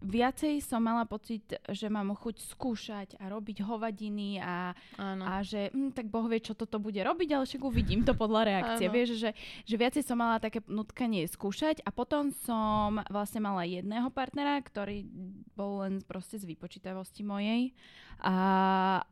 viacej 0.00 0.60
som 0.60 0.80
mala 0.80 1.04
pocit, 1.04 1.44
že 1.66 1.86
mám 1.86 2.12
chuť 2.12 2.36
skúšať 2.48 3.08
a 3.16 3.28
robiť 3.28 3.60
hovadiny 3.60 4.36
a, 4.36 4.72
Áno. 4.96 5.22
a 5.22 5.40
že 5.40 5.68
hm, 5.68 5.92
tak 5.92 6.08
Boh 6.08 6.24
vie, 6.24 6.38
čo 6.38 6.52
toto 6.52 6.76
bude 6.76 6.98
robiť, 6.98 7.28
ale 7.30 7.44
však 7.44 7.60
uvidím 7.60 8.00
to 8.02 8.12
podľa 8.12 8.42
reakcie. 8.46 8.86
Áno. 8.86 8.94
Vieš, 8.94 9.08
že, 9.16 9.30
že 9.62 9.74
viacej 9.74 10.02
som 10.02 10.16
mala 10.16 10.36
také 10.36 10.64
nutkanie 10.66 11.24
skúšať 11.24 11.84
a 11.84 11.90
potom 11.90 12.32
som 12.32 12.98
vlastne 13.06 13.40
mala 13.40 13.62
jedného 13.62 14.08
partnera, 14.08 14.56
ktorý 14.58 15.04
bol 15.52 15.84
len 15.84 16.00
proste 16.00 16.36
z 16.36 16.44
vypočítavosti 16.44 17.20
mojej 17.20 17.76
a, 18.18 18.36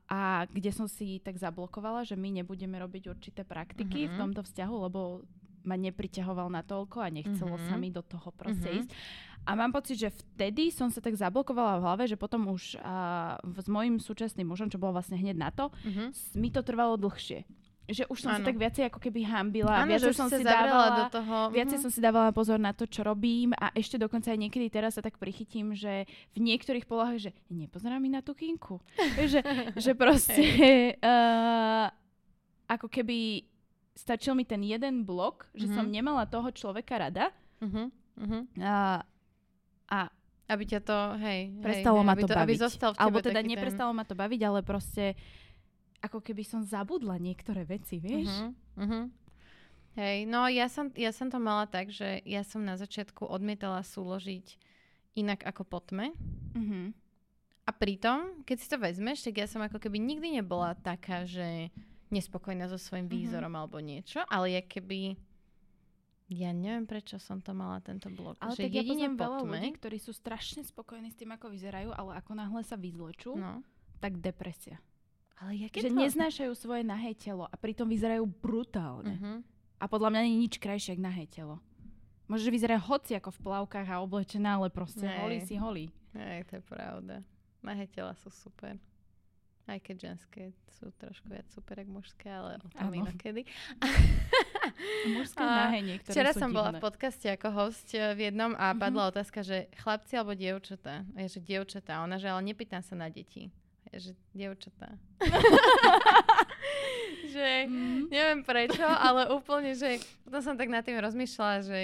a 0.05 0.21
kde 0.49 0.71
som 0.71 0.85
si 0.85 1.21
tak 1.21 1.37
zablokovala, 1.37 2.05
že 2.05 2.13
my 2.13 2.33
nebudeme 2.35 2.77
robiť 2.77 3.09
určité 3.09 3.45
praktiky 3.45 4.05
v 4.05 4.15
Mhm. 4.15 4.19
tomto 4.19 4.41
vzťahu, 4.43 4.75
lebo 4.85 5.01
ma 5.69 5.77
nepriťahoval 5.77 6.49
na 6.49 6.63
toľko 6.63 6.97
a 6.99 7.09
nechcelo 7.09 7.55
Mhm. 7.55 7.65
sa 7.65 7.75
mi 7.77 7.89
do 7.89 8.01
toho 8.01 8.33
proste 8.33 8.65
Mhm. 8.65 8.77
ísť. 8.81 8.91
A 9.45 9.53
mám 9.53 9.71
pocit, 9.71 9.97
že 9.97 10.09
vtedy 10.11 10.69
som 10.69 10.89
sa 10.89 10.99
tak 10.99 11.13
zablokovala 11.15 11.79
v 11.79 11.83
hlave, 11.83 12.05
že 12.07 12.17
potom 12.17 12.49
už 12.49 12.77
a, 12.79 13.37
s 13.41 13.65
mojim 13.67 13.97
súčasným 13.97 14.45
mužom, 14.45 14.67
čo 14.67 14.77
bolo 14.77 14.93
vlastne 14.95 15.15
hneď 15.15 15.37
na 15.39 15.49
to, 15.49 15.69
Mhm. 15.83 16.05
s- 16.11 16.33
mi 16.35 16.49
to 16.49 16.61
trvalo 16.61 16.97
dlhšie. 16.97 17.45
Že 17.89 18.05
už 18.07 18.19
som 18.21 18.31
sa 18.31 18.37
Áno. 18.37 18.45
tak 18.45 18.61
viacej 18.61 18.85
ako 18.85 19.01
keby 19.01 19.25
hambila. 19.25 19.73
Áno, 19.81 19.89
viacej 19.89 20.13
som 20.13 20.29
sa 20.29 20.37
si 20.37 20.45
dávala, 20.45 20.89
do 21.01 21.05
toho. 21.11 21.37
Viacej 21.49 21.79
mhm. 21.81 21.83
som 21.83 21.91
si 21.91 22.01
dávala 22.03 22.31
pozor 22.31 22.61
na 22.61 22.77
to, 22.77 22.85
čo 22.85 23.01
robím 23.01 23.57
a 23.57 23.73
ešte 23.73 23.97
dokonca 23.97 24.29
aj 24.29 24.37
niekedy 24.39 24.69
teraz 24.69 24.93
sa 24.93 25.01
tak 25.01 25.17
prichytím, 25.17 25.73
že 25.73 26.05
v 26.37 26.39
niektorých 26.39 26.85
polohách, 26.85 27.17
že 27.19 27.31
nepozerá 27.49 27.97
mi 27.97 28.13
na 28.13 28.21
tú 28.21 28.37
kinku. 28.37 28.77
Že, 29.25 29.41
že 29.75 29.93
proste 29.95 30.45
uh, 31.01 31.89
ako 32.69 32.93
keby 32.93 33.49
stačil 33.99 34.33
mi 34.33 34.47
ten 34.47 34.63
jeden 34.63 35.03
blok, 35.03 35.51
že 35.53 35.67
Mhm. 35.67 35.75
som 35.75 35.85
nemala 35.85 36.23
toho 36.25 36.47
človeka 36.49 37.03
rada 37.03 37.35
Mhm, 37.59 37.85
mhm. 38.17 38.39
a, 38.63 39.03
a 39.91 39.99
Aby 40.49 40.65
ťa 40.65 40.81
to, 40.81 40.99
hej, 41.21 41.53
prestalo 41.61 42.01
hej, 42.01 42.07
ma 42.07 42.13
aby 42.15 42.23
to, 42.23 42.29
to 42.31 42.35
Aby 42.35 42.55
baviť. 42.55 42.63
zostal 42.63 42.91
v 42.91 42.97
tebe 42.97 43.05
Alebo 43.05 43.19
teda 43.21 43.41
neprestalo 43.45 43.91
ma 43.93 44.05
to 44.07 44.15
baviť, 44.15 44.41
ale 44.47 44.61
proste 44.63 45.13
ako 46.01 46.23
keby 46.23 46.41
som 46.41 46.63
zabudla 46.63 47.19
niektoré 47.19 47.67
veci, 47.67 47.99
ten... 47.99 48.07
vieš? 48.23 48.31
Mhm, 48.33 48.49
mhm. 48.79 49.01
Hej, 49.99 50.17
no 50.25 50.47
ja 50.47 50.71
som, 50.71 50.95
ja 50.95 51.11
som 51.11 51.27
to 51.27 51.37
mala 51.37 51.67
tak, 51.67 51.91
že 51.91 52.23
ja 52.23 52.47
som 52.47 52.63
na 52.63 52.79
začiatku 52.79 53.27
odmietala 53.27 53.83
súložiť 53.83 54.57
inak 55.19 55.43
ako 55.43 55.67
po 55.67 55.83
tme. 55.83 56.15
Mhm. 56.55 56.95
A 57.67 57.71
pritom, 57.75 58.41
keď 58.49 58.57
si 58.57 58.71
to 58.71 58.81
vezmeš, 58.81 59.21
tak 59.21 59.37
ja 59.37 59.45
som 59.45 59.61
ako 59.61 59.77
keby 59.77 60.01
nikdy 60.01 60.41
nebola 60.41 60.73
taká, 60.73 61.29
že 61.29 61.69
nespokojná 62.11 62.67
so 62.67 62.77
svojím 62.77 63.07
Mhm. 63.07 63.15
výzorom 63.15 63.53
alebo 63.53 63.79
niečo, 63.79 64.21
ale 64.27 64.55
je 64.55 64.63
keby 64.65 64.99
Ja 66.29 66.53
neviem, 66.53 66.85
prečo 66.85 67.17
som 67.17 67.41
to 67.41 67.57
mala 67.57 67.81
tento 67.81 68.13
blok. 68.13 68.37
Ale 68.45 68.53
že 68.53 68.69
tak 68.69 68.77
ja 68.77 68.85
poznám 68.85 69.17
po 69.17 69.23
veľa 69.25 69.39
tme, 69.41 69.49
ľudí, 69.49 69.71
ktorí 69.81 69.97
sú 69.97 70.13
strašne 70.13 70.61
spokojní 70.61 71.09
s 71.09 71.17
tým, 71.17 71.33
ako 71.33 71.49
vyzerajú, 71.49 71.89
ale 71.89 72.21
ako 72.21 72.33
náhle 72.37 72.61
sa 72.61 72.77
vyzlečú, 72.77 73.33
No. 73.33 73.65
tak 73.97 74.21
depresia. 74.21 74.77
Ale 75.41 75.57
ja 75.57 75.73
Že 75.73 75.89
neznášajú 75.89 76.53
svoje 76.53 76.85
nahé 76.85 77.17
telo 77.17 77.49
a 77.49 77.55
pritom 77.57 77.89
vyzerajú 77.89 78.29
brutálne. 78.29 79.17
Uh-huh. 79.17 79.39
A 79.81 79.89
podľa 79.89 80.13
mňa 80.13 80.21
nie 80.29 80.33
je 80.37 80.43
nič 80.45 80.55
krajšie, 80.61 81.01
ako 81.01 81.07
nahé 81.09 81.25
telo. 81.25 81.65
Môže 82.29 82.53
vyzerať 82.53 82.77
hoci 82.85 83.17
ako 83.17 83.33
v 83.33 83.41
plavkách 83.49 83.89
a 83.89 84.03
oblečená, 84.05 84.61
ale 84.61 84.69
proste 84.69 85.09
holí 85.09 85.41
si 85.41 85.57
holí. 85.57 85.89
Hej, 86.13 86.45
to 86.45 86.61
je 86.61 86.65
pravda. 86.69 87.25
Nahé 87.65 87.89
tela 87.89 88.13
sú 88.21 88.29
super. 88.29 88.77
Aj 89.69 89.79
keď 89.79 89.97
ženské 90.09 90.49
sú 90.73 90.89
trošku 90.95 91.29
viac 91.29 91.45
super 91.49 91.77
ako 91.77 91.91
mužské, 91.93 92.27
ale 92.27 92.57
o 92.57 92.69
tom 92.71 92.89
Áno. 92.89 93.05
inokedy. 93.05 93.45
Mužské 95.11 95.39
nahé 95.39 95.79
niektoré 95.83 96.09
Včera 96.11 96.31
sú 96.31 96.41
som 96.41 96.51
bola 96.51 96.71
divné. 96.71 96.79
v 96.79 96.85
podcaste 96.85 97.27
ako 97.29 97.49
host 97.53 97.93
eh, 97.93 98.13
v 98.13 98.21
jednom 98.27 98.55
a 98.55 98.71
Mhm. 98.71 98.79
padla 98.79 99.03
otázka, 99.07 99.43
že 99.43 99.57
chlapci 99.77 100.15
alebo 100.15 100.33
dievčatá. 100.33 101.05
Ja, 101.13 101.27
že 101.27 101.39
dievčatá. 101.39 102.01
Ona, 102.01 102.17
že 102.17 102.27
ale 102.27 102.43
nepýtam 102.43 102.81
sa 102.81 102.95
na 102.95 103.09
deti. 103.09 103.53
Ja, 103.87 103.99
že 103.99 104.13
dievčatá. 104.31 104.97
že 107.27 107.67
Mm. 107.67 108.09
neviem 108.09 108.41
prečo, 108.43 108.83
ale 108.83 109.29
úplne, 109.29 109.73
že 109.73 109.97
potom 110.23 110.41
som 110.43 110.55
tak 110.55 110.69
nad 110.69 110.81
tým 110.81 110.97
rozmýšľala, 110.97 111.57
že 111.61 111.81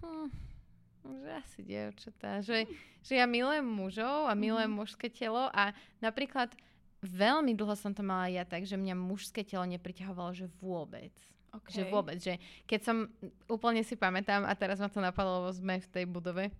hm, 0.00 0.28
že 1.04 1.30
asi 1.34 1.60
dievčatá. 1.60 2.40
Že, 2.40 2.68
že 3.00 3.12
ja 3.14 3.24
milujem 3.24 3.62
mužov 3.62 4.24
a 4.24 4.32
milujem 4.34 4.68
Mhm. 4.68 4.78
mužské 4.78 5.06
telo 5.08 5.48
a 5.50 5.72
napríklad 5.98 6.52
veľmi 7.04 7.52
dlho 7.52 7.76
som 7.76 7.92
to 7.92 8.00
mala 8.00 8.26
ja 8.26 8.42
tak, 8.42 8.64
že 8.64 8.74
mňa 8.74 8.96
mužské 8.96 9.44
telo 9.44 9.68
nepriťahovalo, 9.68 10.32
že 10.32 10.48
vôbec. 10.58 11.12
Okay. 11.54 11.70
Že 11.70 11.82
vôbec, 11.86 12.18
že 12.18 12.34
keď 12.66 12.80
som, 12.82 12.96
úplne 13.46 13.84
si 13.86 13.94
pamätám, 13.94 14.42
a 14.42 14.52
teraz 14.58 14.82
ma 14.82 14.90
to 14.90 14.98
napadlo, 14.98 15.46
lebo 15.46 15.54
sme 15.54 15.78
v 15.78 15.86
tej 15.86 16.04
budove, 16.04 16.50
e, 16.50 16.52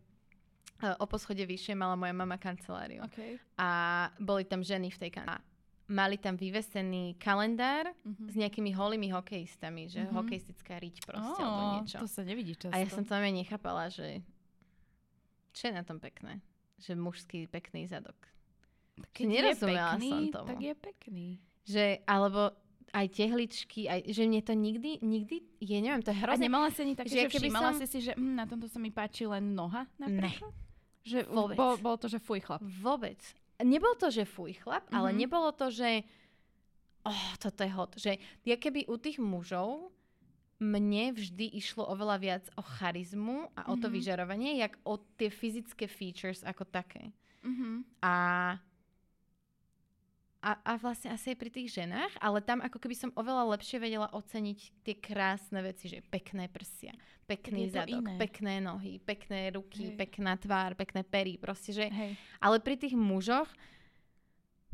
o 1.01 1.05
poschode 1.11 1.43
vyššie 1.43 1.75
mala 1.75 1.99
moja 1.99 2.15
mama 2.15 2.39
kanceláriu. 2.39 3.03
Okay. 3.11 3.41
A 3.59 3.69
boli 4.23 4.47
tam 4.47 4.63
ženy 4.63 4.95
v 4.95 4.99
tej 5.03 5.11
kancelárii. 5.19 5.51
Mali 5.85 6.17
tam 6.17 6.33
vyvesený 6.33 7.21
kalendár 7.21 7.93
Mhm. 8.07 8.33
s 8.33 8.35
nejakými 8.39 8.73
holými 8.73 9.13
hokejistami, 9.13 9.91
že 9.93 10.07
Mhm. 10.07 10.15
hokejistická 10.17 10.81
riť 10.81 11.05
proste, 11.05 11.43
Ó, 11.43 11.45
alebo 11.45 11.63
niečo. 11.77 11.99
To 12.01 12.09
sa 12.09 12.23
nevidí 12.25 12.57
často. 12.57 12.73
A 12.73 12.81
ja 12.81 12.89
som 12.89 13.05
to 13.05 13.13
nechápala, 13.19 13.93
že 13.93 14.23
čo 15.53 15.69
je 15.69 15.75
na 15.75 15.85
tom 15.85 16.01
pekné? 16.01 16.41
Že 16.81 16.97
mužský 16.97 17.47
pekný 17.53 17.85
zadok. 17.85 18.17
Keď 19.11 19.25
nerozumela 19.25 19.75
je 19.75 19.93
pekný, 19.93 20.09
som 20.09 20.25
tomu. 20.33 20.49
tak 20.49 20.59
je 20.61 20.75
pekný. 20.75 21.29
Že, 21.65 21.85
alebo 22.05 22.41
aj 22.91 23.07
tehličky, 23.11 23.81
aj, 23.85 24.01
že 24.07 24.23
mne 24.23 24.41
to 24.41 24.53
nikdy, 24.53 24.91
nikdy, 25.01 25.37
je, 25.59 25.77
neviem, 25.77 25.99
to 25.99 26.09
je 26.09 26.17
A 26.17 26.23
hrozne. 26.23 26.45
nemala 26.45 26.69
si 26.69 26.79
ani 26.81 26.95
také, 26.95 27.11
že 27.11 27.27
že, 27.27 27.39
všimala 27.41 27.71
som- 27.73 27.81
si 27.81 27.87
si, 27.89 27.99
že 28.01 28.13
hm, 28.13 28.35
na 28.35 28.45
tomto 28.45 28.67
sa 28.67 28.79
mi 28.79 28.89
páči 28.89 29.25
len 29.25 29.51
noha 29.51 29.87
napríklad? 29.97 30.55
Že 31.03 31.19
Vôbec. 31.27 31.57
bol, 31.57 31.75
bol 31.77 31.97
to, 31.97 32.07
že 32.07 32.17
fuj 32.17 32.39
chlap. 32.41 32.63
Vôbec. 32.63 33.19
Nebol 33.57 33.95
to, 33.95 34.09
že 34.09 34.25
fuj 34.25 34.55
chlap, 34.57 34.87
ale 34.89 35.11
Mhm. 35.11 35.19
nebolo 35.19 35.51
to, 35.51 35.69
že 35.69 36.07
oh, 37.03 37.25
toto 37.37 37.61
je 37.61 37.71
hot. 37.71 37.93
Že 37.95 38.17
ja 38.43 38.55
keby 38.55 38.87
u 38.87 38.97
tých 38.97 39.19
mužov 39.19 39.91
mne 40.57 41.13
vždy 41.13 41.51
išlo 41.53 41.85
oveľa 41.85 42.17
viac 42.17 42.45
o 42.55 42.63
charizmu 42.63 43.51
a 43.53 43.69
o 43.69 43.75
to 43.75 43.87
Mhm. 43.87 43.93
vyžarovanie, 43.93 44.57
jak 44.57 44.79
o 44.83 44.97
tie 45.13 45.29
fyzické 45.29 45.85
features 45.85 46.41
ako 46.43 46.63
také. 46.65 47.11
Mhm. 47.43 47.85
A, 48.01 48.15
a, 50.45 50.61
a 50.61 50.73
vlastne 50.77 51.09
asi 51.09 51.33
aj 51.33 51.41
pri 51.41 51.49
tých 51.49 51.73
ženách, 51.73 52.21
ale 52.21 52.45
tam 52.45 52.61
ako 52.61 52.77
keby 52.77 52.93
som 52.93 53.11
oveľa 53.17 53.57
lepšie 53.57 53.81
vedela 53.81 54.13
oceniť 54.13 54.59
tie 54.85 54.95
krásne 55.01 55.65
veci, 55.65 55.89
že 55.89 56.05
pekné 56.05 56.53
prsia, 56.53 56.93
pekný 57.25 57.73
zadok, 57.73 58.05
iné. 58.05 58.21
pekné 58.21 58.61
nohy, 58.61 59.01
pekné 59.01 59.57
ruky, 59.57 59.89
Hej. 59.89 59.97
pekná 59.97 60.37
tvár, 60.37 60.77
pekné 60.77 61.01
pery, 61.01 61.41
proste, 61.41 61.73
že 61.73 61.89
Hej. 61.89 62.21
ale 62.45 62.61
pri 62.61 62.77
tých 62.77 62.93
mužoch, 62.93 63.49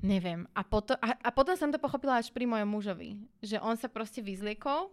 neviem. 0.02 0.42
A, 0.58 0.66
potom, 0.66 0.98
a, 0.98 1.14
a 1.14 1.30
potom 1.30 1.54
som 1.54 1.70
to 1.70 1.78
pochopila 1.78 2.18
až 2.18 2.34
pri 2.34 2.50
mojom 2.50 2.66
mužovi. 2.66 3.22
Že 3.38 3.62
on 3.62 3.78
sa 3.78 3.86
proste 3.86 4.18
vyzliekol 4.18 4.90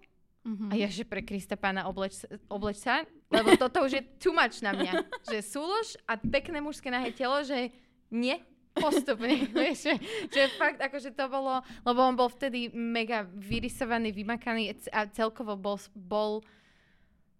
Mhm. 0.47 0.71
a 0.71 0.73
ja, 0.79 0.87
že 0.87 1.03
pre 1.03 1.19
Krista 1.19 1.59
pána 1.59 1.91
obleč, 1.91 2.23
obleč 2.47 2.79
sa, 2.79 3.03
lebo 3.27 3.59
toto 3.59 3.83
už 3.83 3.99
je 3.99 4.03
too 4.15 4.31
much 4.31 4.63
na 4.63 4.71
mňa. 4.71 5.03
Že 5.27 5.37
súlož 5.43 5.99
a 6.07 6.15
pekné 6.15 6.63
mužské 6.63 6.87
nahé 6.87 7.11
telo, 7.11 7.43
že 7.43 7.67
nie, 8.07 8.39
postupne. 8.79 9.45
Vieš, 9.57 9.91
že, 9.91 9.93
že 10.31 10.41
fakt, 10.55 10.79
akože 10.79 11.13
to 11.13 11.25
bolo, 11.27 11.61
lebo 11.83 11.99
on 12.01 12.15
bol 12.15 12.29
vtedy 12.29 12.69
mega 12.73 13.25
vyrysovaný, 13.25 14.13
vymakaný 14.13 14.77
a 14.93 15.09
celkovo 15.09 15.57
bol, 15.57 15.77
bol 15.93 16.45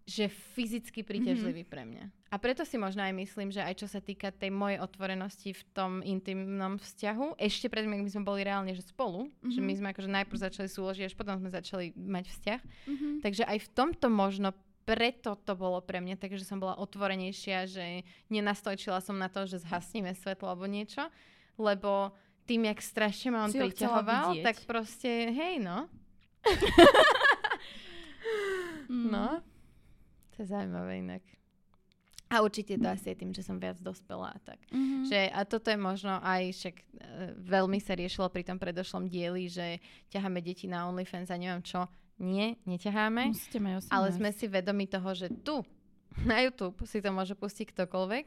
že 0.08 0.32
fyzicky 0.56 1.04
príťažlivý 1.04 1.68
pre 1.68 1.84
mňa. 1.84 2.08
A 2.28 2.36
preto 2.36 2.64
si 2.64 2.80
možno 2.80 3.04
aj 3.04 3.12
myslím, 3.12 3.48
že 3.52 3.60
aj 3.60 3.84
čo 3.84 3.88
sa 3.88 4.00
týka 4.00 4.32
tej 4.32 4.52
mojej 4.52 4.80
otvorenosti 4.80 5.52
v 5.52 5.62
tom 5.72 5.92
intimnom 6.00 6.80
vzťahu, 6.80 7.36
ešte 7.40 7.68
predtým, 7.68 8.04
my 8.04 8.08
sme 8.08 8.24
boli 8.24 8.40
reálne 8.44 8.72
že 8.72 8.84
spolu, 8.84 9.28
mm-hmm. 9.28 9.52
že 9.52 9.60
my 9.60 9.72
sme 9.76 9.88
akože 9.92 10.08
najprv 10.12 10.38
začali 10.40 10.68
súložiť, 10.68 11.04
až 11.08 11.14
potom 11.16 11.40
sme 11.40 11.52
začali 11.52 11.92
mať 11.96 12.24
vzťah, 12.28 12.60
Mhm. 12.88 13.08
Takže 13.20 13.44
aj 13.44 13.58
v 13.64 13.68
tomto 13.74 14.06
možno 14.08 14.56
preto 14.88 15.36
to 15.36 15.52
bolo 15.52 15.84
pre 15.84 16.00
mňa, 16.00 16.16
takže 16.16 16.48
som 16.48 16.56
bola 16.56 16.80
otvorenejšia, 16.80 17.68
že 17.68 18.08
nenastojčila 18.32 19.04
som 19.04 19.20
na 19.20 19.28
to, 19.28 19.44
že 19.44 19.60
zhasníme 19.60 20.16
svetlo 20.16 20.48
alebo 20.48 20.64
niečo, 20.64 21.04
lebo 21.60 22.16
tým, 22.48 22.64
jak 22.72 22.80
strašne 22.80 23.28
ma 23.28 23.44
on 23.44 23.52
Si 23.52 23.60
priťahoval, 23.60 24.40
tak 24.40 24.64
proste, 24.64 25.28
hej 25.28 25.60
no. 25.60 25.84
Mm. 28.88 29.12
No. 29.12 29.44
To 30.32 30.36
je 30.40 30.46
zaujímavé 30.48 31.04
inak. 31.04 31.20
A 32.28 32.44
určite 32.44 32.76
to 32.76 32.88
asi 32.88 33.12
je 33.12 33.20
tým, 33.24 33.32
že 33.32 33.40
som 33.40 33.56
viac 33.56 33.80
dospelá 33.80 34.36
a 34.36 34.40
tak. 34.40 34.60
Mhm. 34.68 35.08
Že, 35.08 35.20
a 35.32 35.40
toto 35.48 35.72
je 35.72 35.80
možno 35.80 36.20
aj, 36.20 36.42
však 36.56 36.76
e, 36.76 36.84
veľmi 37.36 37.80
sa 37.80 37.96
riešilo 37.96 38.28
pri 38.28 38.44
tom 38.44 38.60
predošlom 38.60 39.08
dieli, 39.08 39.48
že 39.48 39.80
ťaháme 40.12 40.44
deti 40.44 40.68
na 40.68 40.88
OnlyFans 40.92 41.32
a 41.32 41.40
neviem 41.40 41.64
čo. 41.64 41.88
Nie, 42.18 42.58
neťaháme. 42.66 43.30
Musíte 43.30 43.62
mať 43.62 43.88
18. 43.88 43.94
Ale 43.94 44.08
sme 44.10 44.30
si 44.34 44.44
vedomi 44.50 44.90
toho, 44.90 45.10
že 45.14 45.30
tu, 45.46 45.62
na 46.26 46.42
YouTube, 46.42 46.74
si 46.82 46.98
to 46.98 47.14
môže 47.14 47.38
pustiť 47.38 47.70
ktokoľvek. 47.70 48.26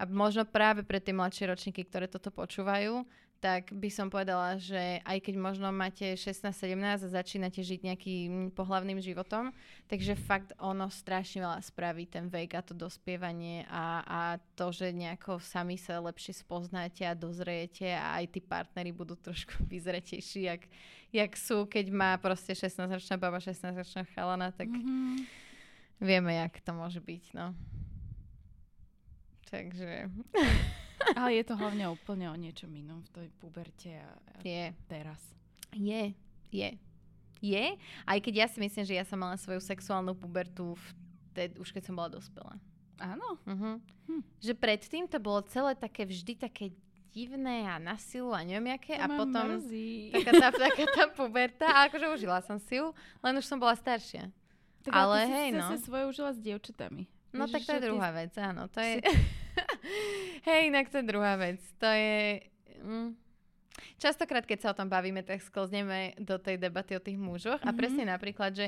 A 0.00 0.08
možno 0.08 0.44
práve 0.48 0.84
pre 0.84 1.00
tie 1.00 1.16
mladšie 1.16 1.48
ročníky, 1.48 1.84
ktoré 1.84 2.08
toto 2.08 2.32
počúvajú, 2.32 3.04
tak 3.42 3.74
by 3.74 3.90
som 3.90 4.06
povedala, 4.06 4.54
že 4.54 5.02
aj 5.02 5.18
keď 5.18 5.34
možno 5.34 5.66
máte 5.74 6.14
16-17 6.14 6.78
a 6.78 7.08
začínate 7.10 7.58
žiť 7.58 7.80
nejakým 7.82 8.54
pohlavným 8.54 9.02
životom, 9.02 9.50
takže 9.90 10.14
fakt 10.14 10.54
ono 10.62 10.86
strašne 10.86 11.42
veľa 11.42 11.58
spraví 11.58 12.06
ten 12.06 12.30
vek 12.30 12.54
a 12.54 12.62
to 12.62 12.70
dospievanie 12.70 13.66
a, 13.66 13.84
a 14.06 14.20
to, 14.54 14.70
že 14.70 14.94
nejako 14.94 15.42
sami 15.42 15.74
sa 15.74 15.98
lepšie 15.98 16.38
spoznáte 16.38 17.02
a 17.02 17.18
dozriete 17.18 17.90
a 17.90 18.22
aj 18.22 18.30
tí 18.30 18.38
partneri 18.38 18.94
budú 18.94 19.18
trošku 19.18 19.58
vyzretejší, 19.74 20.46
jak, 20.46 20.62
jak 21.10 21.34
sú, 21.34 21.66
keď 21.66 21.90
má 21.90 22.10
proste 22.22 22.54
16-ročná 22.54 23.18
baba, 23.18 23.42
16-ročná 23.42 24.06
chalana, 24.14 24.54
tak 24.54 24.70
Mhm. 24.70 25.26
vieme, 25.98 26.38
jak 26.46 26.62
to 26.62 26.70
môže 26.70 27.02
byť, 27.02 27.34
no. 27.34 27.58
Takže 29.50 30.06
Ale 31.18 31.30
je 31.40 31.44
to 31.44 31.54
hlavne 31.56 31.84
úplne 31.90 32.26
o 32.30 32.36
niečom 32.36 32.70
inom 32.72 33.04
v 33.06 33.08
tej 33.12 33.28
puberte 33.38 33.92
a, 33.92 34.10
a 34.16 34.36
je, 34.44 34.64
teraz. 34.88 35.20
je, 35.74 36.12
je. 36.52 36.70
Je, 37.42 37.64
aj 38.06 38.18
keď 38.22 38.34
ja 38.38 38.46
si 38.46 38.62
myslím, 38.62 38.84
že 38.86 38.94
ja 38.94 39.02
som 39.02 39.18
mala 39.18 39.34
svoju 39.34 39.58
sexuálnu 39.58 40.14
pubertu 40.14 40.78
vtedy, 41.34 41.58
už 41.58 41.74
keď 41.74 41.90
som 41.90 41.98
bola 41.98 42.14
dospelá. 42.14 42.54
Áno. 43.02 43.34
Uh-huh. 43.42 43.82
Hm. 44.06 44.22
Že 44.38 44.52
predtým 44.54 45.04
to 45.10 45.18
bolo 45.18 45.42
celé 45.50 45.74
také 45.74 46.06
vždy 46.06 46.38
také 46.38 46.70
divné 47.10 47.66
a 47.66 47.82
na 47.82 47.98
silu 47.98 48.30
a 48.30 48.46
neviem 48.46 48.78
jaké. 48.78 48.94
To 48.94 49.04
a 49.04 49.06
potom 49.10 49.58
mrzí. 49.58 50.14
taká 50.14 50.32
tá, 50.38 50.48
taká 50.54 50.84
tá 50.86 51.04
puberta, 51.10 51.66
a 51.66 51.90
akože 51.90 52.06
užila 52.14 52.40
som 52.46 52.62
si 52.62 52.78
ju, 52.78 52.94
len 53.20 53.34
už 53.36 53.44
som 53.44 53.58
bola 53.58 53.74
staršia. 53.74 54.30
Tak 54.86 54.90
ale 54.94 55.14
ty 55.14 55.26
si 55.26 55.32
hej, 55.34 55.48
si 55.50 55.58
no. 55.58 55.66
zase 55.66 55.78
svoje 55.82 56.04
užila 56.08 56.30
s 56.30 56.38
dievčatami. 56.38 57.04
No 57.34 57.44
Vieš, 57.46 57.52
tak 57.52 57.62
to 57.66 57.72
je 57.72 57.80
ty- 57.80 57.86
druhá 57.90 58.08
vec, 58.14 58.32
áno. 58.38 58.62
To 58.70 58.78
je... 58.78 59.02
Hej, 60.46 60.68
inak 60.68 60.88
to 60.88 60.98
je 60.98 61.06
druhá 61.06 61.34
vec. 61.36 61.60
To 61.78 61.86
je... 61.86 62.42
Mm. 62.78 63.14
Častokrát, 63.96 64.44
keď 64.44 64.58
sa 64.60 64.70
o 64.70 64.76
tom 64.76 64.86
bavíme, 64.86 65.22
tak 65.22 65.40
sklzneme 65.40 66.12
do 66.20 66.36
tej 66.36 66.54
debaty 66.56 66.92
o 66.92 67.00
tých 67.00 67.16
mužoch. 67.16 67.58
A 67.62 67.72
Mhm. 67.72 67.76
presne 67.76 68.04
napríklad, 68.04 68.52
že 68.52 68.66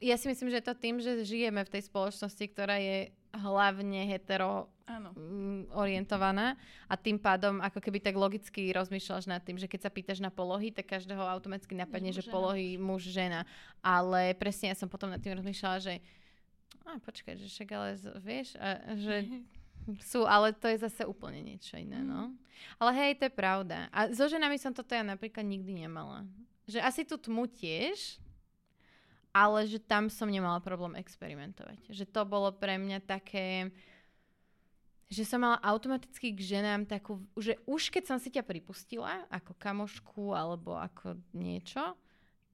ja 0.00 0.16
si 0.16 0.26
myslím, 0.26 0.48
že 0.48 0.60
to 0.60 0.72
tým, 0.72 0.96
že 0.96 1.22
žijeme 1.22 1.60
v 1.60 1.72
tej 1.76 1.82
spoločnosti, 1.84 2.44
ktorá 2.48 2.76
je 2.76 3.10
hlavne 3.36 4.08
hetero 4.08 4.72
Áno. 4.86 5.12
mm, 5.12 5.76
orientovaná 5.76 6.56
a 6.86 6.96
tým 6.96 7.18
pádom 7.18 7.60
ako 7.60 7.78
keby 7.80 8.00
tak 8.00 8.16
logicky 8.16 8.72
rozmýšľaš 8.72 9.26
nad 9.26 9.44
tým, 9.44 9.60
že 9.60 9.68
keď 9.68 9.80
sa 9.82 9.90
pýtaš 9.90 10.24
na 10.24 10.30
polohy, 10.30 10.72
tak 10.72 10.88
každého 10.88 11.20
automaticky 11.20 11.76
napadne, 11.76 12.08
muž, 12.08 12.16
že 12.16 12.24
žena. 12.24 12.32
polohy 12.32 12.68
muž, 12.76 13.02
žena. 13.04 13.40
Ale 13.82 14.32
presne 14.32 14.72
ja 14.72 14.76
som 14.76 14.88
potom 14.88 15.12
nad 15.12 15.20
tým 15.20 15.36
rozmýšľala, 15.36 15.78
že 15.78 15.94
a 16.86 16.96
počkaj, 16.96 17.34
že 17.36 17.46
však 17.46 17.68
ale 17.72 17.88
vieš, 18.16 18.56
a, 18.56 18.68
že 18.94 19.14
sú, 20.02 20.26
ale 20.26 20.50
to 20.50 20.66
je 20.66 20.82
zase 20.82 21.06
úplne 21.06 21.42
niečo 21.42 21.78
iné, 21.78 22.02
no. 22.02 22.34
Ale 22.82 22.90
hej, 22.96 23.12
to 23.20 23.30
je 23.30 23.34
pravda. 23.34 23.86
A 23.94 24.10
so 24.10 24.26
ženami 24.26 24.58
som 24.58 24.74
toto 24.74 24.92
ja 24.92 25.06
napríklad 25.06 25.46
nikdy 25.46 25.86
nemala. 25.86 26.26
Že 26.66 26.78
asi 26.82 27.02
tú 27.06 27.14
tmu 27.20 27.46
tiež, 27.46 28.18
ale 29.36 29.68
že 29.68 29.76
tam 29.76 30.08
som 30.08 30.26
nemala 30.26 30.64
problém 30.64 30.96
experimentovať. 30.96 31.92
Že 31.92 32.04
to 32.08 32.22
bolo 32.24 32.50
pre 32.56 32.80
mňa 32.80 33.04
také, 33.04 33.68
že 35.12 35.28
som 35.28 35.44
mala 35.44 35.60
automaticky 35.60 36.32
k 36.32 36.56
ženám 36.56 36.88
takú, 36.88 37.20
že 37.36 37.60
už 37.68 37.92
keď 37.92 38.04
som 38.08 38.18
si 38.18 38.32
ťa 38.32 38.42
pripustila 38.42 39.28
ako 39.28 39.52
kamošku 39.60 40.32
alebo 40.32 40.74
ako 40.74 41.20
niečo, 41.36 41.94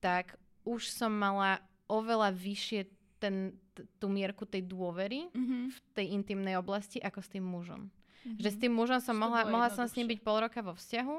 tak 0.03 0.35
už 0.67 0.91
som 0.91 1.15
mala 1.15 1.63
oveľa 1.87 2.35
vyššie 2.35 3.02
ten, 3.23 3.35
t- 3.71 3.87
tú 3.97 4.07
mierku 4.09 4.43
tej 4.45 4.63
dôvery 4.65 5.31
Mm-hmm. 5.31 5.63
v 5.69 5.79
tej 5.93 6.07
intimnej 6.11 6.55
oblasti 6.57 6.99
ako 6.99 7.19
s 7.19 7.29
tým 7.29 7.45
mužom. 7.45 7.87
Mm-hmm. 7.87 8.37
Že 8.37 8.49
s 8.49 8.59
tým 8.59 8.73
mužom 8.73 8.99
som 8.99 9.15
mohla, 9.15 9.47
mohla 9.47 9.71
som 9.71 9.87
s 9.87 9.95
ním 9.95 10.07
byť 10.07 10.19
pol 10.21 10.39
roka 10.41 10.59
vo 10.59 10.73
vzťahu, 10.73 11.17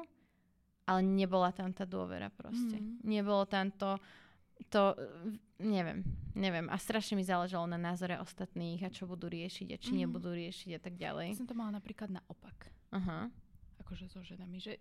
ale 0.84 1.00
nebola 1.02 1.50
tam 1.50 1.72
tá 1.72 1.84
dôvera 1.84 2.28
proste. 2.30 2.76
Mhm. 2.76 3.00
Nebolo 3.02 3.44
tam 3.46 3.72
to, 3.72 3.96
to, 4.68 4.92
neviem, 5.58 6.04
neviem. 6.34 6.68
A 6.68 6.76
strašne 6.76 7.16
mi 7.16 7.24
záležalo 7.24 7.64
na 7.66 7.78
názore 7.78 8.16
ostatných 8.16 8.82
a 8.82 8.92
čo 8.92 9.04
budú 9.04 9.28
riešiť 9.28 9.68
a 9.70 9.78
či 9.78 9.90
Mhm. 9.90 9.98
nebudú 9.98 10.30
riešiť 10.30 10.72
a 10.74 10.82
tak 10.82 10.96
ďalej. 10.96 11.36
som 11.36 11.48
to 11.48 11.56
mala 11.56 11.72
napríklad 11.74 12.08
naopak. 12.10 12.68
Aha. 12.92 13.32
Akože 13.80 14.06
so 14.06 14.20
ženami, 14.20 14.60
že 14.60 14.76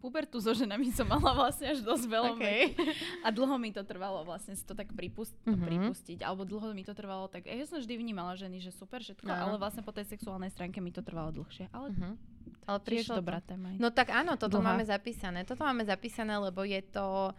pubertu 0.00 0.40
so 0.40 0.50
ženami 0.50 0.88
som 0.90 1.04
mala 1.04 1.36
vlastne 1.36 1.68
až 1.68 1.80
dosť 1.80 2.04
veľa 2.06 2.28
Okay. 2.32 2.72
A 3.20 3.28
dlho 3.28 3.52
mi 3.54 3.68
to 3.68 3.82
trvalo 3.82 4.22
vlastne 4.22 4.52
si 4.52 4.62
to 4.62 4.72
tak 4.72 4.88
pripust- 4.90 5.36
Mhm. 5.44 5.60
pripustiť. 5.60 6.18
Alebo 6.20 6.42
dlho 6.42 6.72
mi 6.72 6.80
to 6.80 6.90
trvalo 6.90 7.26
tak. 7.26 7.44
Ja 7.44 7.62
som 7.62 7.76
vždy 7.76 7.94
vnímala 7.94 8.32
ženy, 8.34 8.58
že 8.58 8.70
super 8.70 8.98
všetko, 8.98 9.26
Áno. 9.26 9.44
ale 9.46 9.56
vlastne 9.56 9.82
po 9.82 9.90
tej 9.90 10.08
sexuálnej 10.08 10.48
stránke 10.48 10.78
mi 10.78 10.88
to 10.88 11.00
trvalo 11.00 11.30
dlhšie. 11.30 11.68
Ale 11.70 11.92
Uh-huh. 11.92 12.16
Ale 12.62 12.78
prišlo 12.78 13.18
dobrá 13.18 13.40
téma. 13.40 13.74
No 13.74 13.90
tak 13.90 14.08
áno, 14.08 14.34
toto 14.34 14.56
Dlhá. 14.56 14.72
máme 14.72 14.84
zapísané. 14.84 15.42
Toto 15.42 15.60
máme 15.60 15.82
zapísané, 15.82 16.38
lebo 16.38 16.62
je 16.62 16.78
to, 16.82 17.34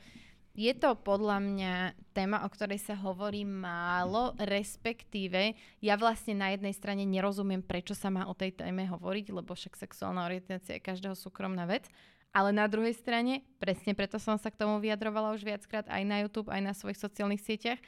je 0.51 0.73
to 0.73 0.91
podľa 0.97 1.39
mňa 1.39 1.73
téma, 2.11 2.43
o 2.43 2.51
ktorej 2.51 2.77
sa 2.77 2.93
hovorí 2.93 3.41
málo, 3.41 4.35
respektíve 4.37 5.53
ja 5.79 5.95
vlastne 5.95 6.35
na 6.35 6.51
jednej 6.51 6.71
strane 6.71 7.03
nerozumiem, 7.03 7.61
prečo 7.61 7.93
sa 7.93 8.07
má 8.07 8.25
o 8.25 8.35
tej 8.35 8.51
téme 8.53 8.83
hovoriť, 8.83 9.31
lebo 9.31 9.51
však 9.51 9.79
sexuálna 9.79 10.25
orientácia 10.25 10.75
je 10.75 10.83
každého 10.83 11.15
súkromná 11.15 11.63
vec. 11.63 11.87
Ale 12.31 12.55
na 12.55 12.63
druhej 12.67 12.95
strane, 12.95 13.43
presne 13.59 13.91
preto 13.91 14.15
som 14.15 14.39
sa 14.39 14.47
k 14.47 14.55
tomu 14.55 14.79
vyjadrovala 14.79 15.35
už 15.35 15.43
viackrát 15.43 15.83
aj 15.91 16.03
na 16.07 16.23
YouTube, 16.23 16.47
aj 16.47 16.63
na 16.63 16.71
svojich 16.71 16.99
sociálnych 16.99 17.43
sieťach, 17.43 17.79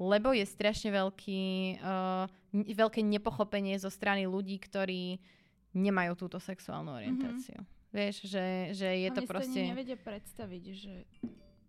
lebo 0.00 0.32
je 0.32 0.48
strašne 0.48 0.88
veľký, 0.88 1.42
uh, 1.84 2.24
veľké 2.56 3.04
nepochopenie 3.04 3.76
zo 3.76 3.92
strany 3.92 4.24
ľudí, 4.24 4.56
ktorí 4.56 5.20
nemajú 5.76 6.16
túto 6.16 6.40
sexuálnu 6.40 6.96
orientáciu. 6.96 7.60
Vieš, 7.92 8.24
že, 8.24 8.46
že 8.72 8.88
je 8.88 9.10
to 9.12 9.20
Hlavne 9.20 9.28
si 9.28 9.32
proste... 9.36 9.60
ani 9.60 9.72
nevedia 9.76 9.98
predstaviť, 10.00 10.64
že... 10.72 10.94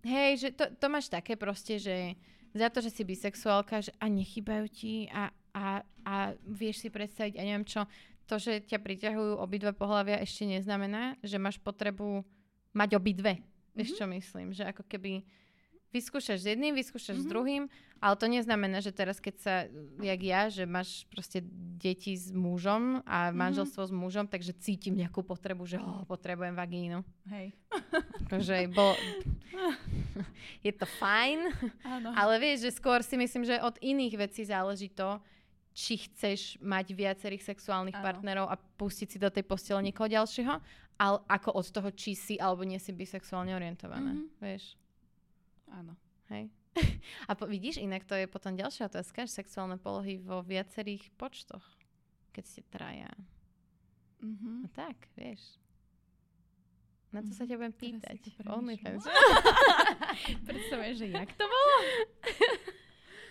Hej, 0.07 0.31
že 0.39 0.49
to, 0.55 0.65
to 0.71 0.87
máš 0.87 1.11
také 1.11 1.35
proste, 1.35 1.77
že 1.77 2.15
za 2.55 2.71
to, 2.71 2.79
že 2.79 2.89
si 2.93 3.03
bisexuálka 3.03 3.83
že 3.83 3.91
a 3.99 4.05
nechybajú 4.07 4.65
ti 4.71 5.11
a, 5.11 5.29
a, 5.51 5.83
a 6.07 6.15
vieš 6.47 6.87
si 6.87 6.89
predstaviť 6.89 7.35
a 7.37 7.45
neviem 7.45 7.67
čo, 7.67 7.83
to, 8.31 8.39
že 8.39 8.63
ťa 8.63 8.79
priťahujú 8.79 9.35
obidve 9.35 9.75
pohľavia 9.75 10.17
ešte 10.17 10.47
neznamená, 10.47 11.19
že 11.19 11.35
máš 11.35 11.59
potrebu 11.59 12.23
mať 12.71 12.95
obidve. 12.95 13.43
Vieš, 13.71 13.91
Mhm. 13.91 13.97
čo 13.97 14.05
myslím? 14.07 14.47
Že 14.51 14.63
ako 14.71 14.83
keby 14.85 15.27
vyskúšaš 15.91 16.39
s 16.39 16.47
jedným, 16.47 16.71
vyskúšaš 16.71 17.19
s 17.19 17.27
Mhm. 17.27 17.29
druhým, 17.29 17.63
ale 17.99 18.15
to 18.15 18.25
neznamená, 18.25 18.79
že 18.79 18.89
teraz 18.89 19.19
keď 19.19 19.35
sa, 19.37 19.53
jak 19.99 20.21
ja, 20.21 20.47
že 20.47 20.63
máš 20.63 21.03
proste 21.05 21.43
deti 21.75 22.15
s 22.15 22.31
mužom 22.31 23.03
a 23.03 23.27
Mhm. 23.27 23.35
manželstvo 23.35 23.83
s 23.83 23.93
mužom, 23.93 24.23
takže 24.25 24.55
cítim 24.55 24.95
nejakú 24.95 25.19
potrebu, 25.19 25.67
že 25.67 25.75
oh, 25.77 26.07
potrebujem 26.07 26.55
vagínu. 26.55 27.03
Hej. 27.27 27.51
Akože 28.23 28.55
bol... 28.71 28.95
je 30.65 30.71
to 30.71 30.87
fajn, 30.87 31.39
Áno. 31.83 32.09
ale 32.15 32.39
vieš, 32.39 32.67
že 32.67 32.71
skôr 32.73 33.03
si 33.03 33.15
myslím, 33.15 33.43
že 33.43 33.59
od 33.59 33.75
iných 33.79 34.15
vecí 34.17 34.41
záleží 34.43 34.87
to, 34.87 35.19
či 35.71 35.95
chceš 35.97 36.59
mať 36.59 36.91
viacerých 36.91 37.47
sexuálnych 37.47 37.95
Áno. 37.95 38.03
partnerov 38.03 38.45
a 38.45 38.55
pustiť 38.57 39.07
si 39.07 39.17
do 39.17 39.27
tej 39.27 39.43
postele 39.43 39.79
niekoho 39.81 40.05
ďalšieho, 40.05 40.59
ale 40.97 41.17
ako 41.25 41.49
od 41.55 41.65
toho, 41.65 41.89
či 41.91 42.11
si 42.13 42.35
alebo 42.35 42.61
nie 42.61 42.77
si 42.77 42.91
bisexuálne 42.91 43.51
orientovaná. 43.51 44.11
Mhm. 44.11 44.25
Vieš, 44.37 44.63
Áno. 45.71 45.95
hej. 46.29 46.51
A 47.27 47.35
po, 47.35 47.47
vidíš, 47.47 47.77
inak 47.77 48.03
to 48.03 48.15
je 48.15 48.27
potom 48.27 48.55
ďalšia 48.55 48.87
otázka, 48.87 49.23
že 49.23 49.43
sexuálne 49.43 49.75
polohy 49.75 50.15
vo 50.17 50.39
viacerých 50.39 51.11
počtoch, 51.15 51.63
keď 52.31 52.43
ste 52.43 52.61
traja. 52.67 53.11
Mhm. 54.21 54.63
No 54.63 54.69
tak, 54.71 55.07
vieš. 55.15 55.39
Na 57.11 57.19
to 57.19 57.31
sa 57.31 57.43
Mhm. 57.43 57.49
ťa 57.49 57.55
budem 57.57 57.75
pýtať. 57.75 58.19
OnlyFans. 58.45 59.03
Predstavuješ, 60.47 60.95
že 60.95 61.07
jak 61.11 61.31
to 61.33 61.43
bolo? 61.43 61.75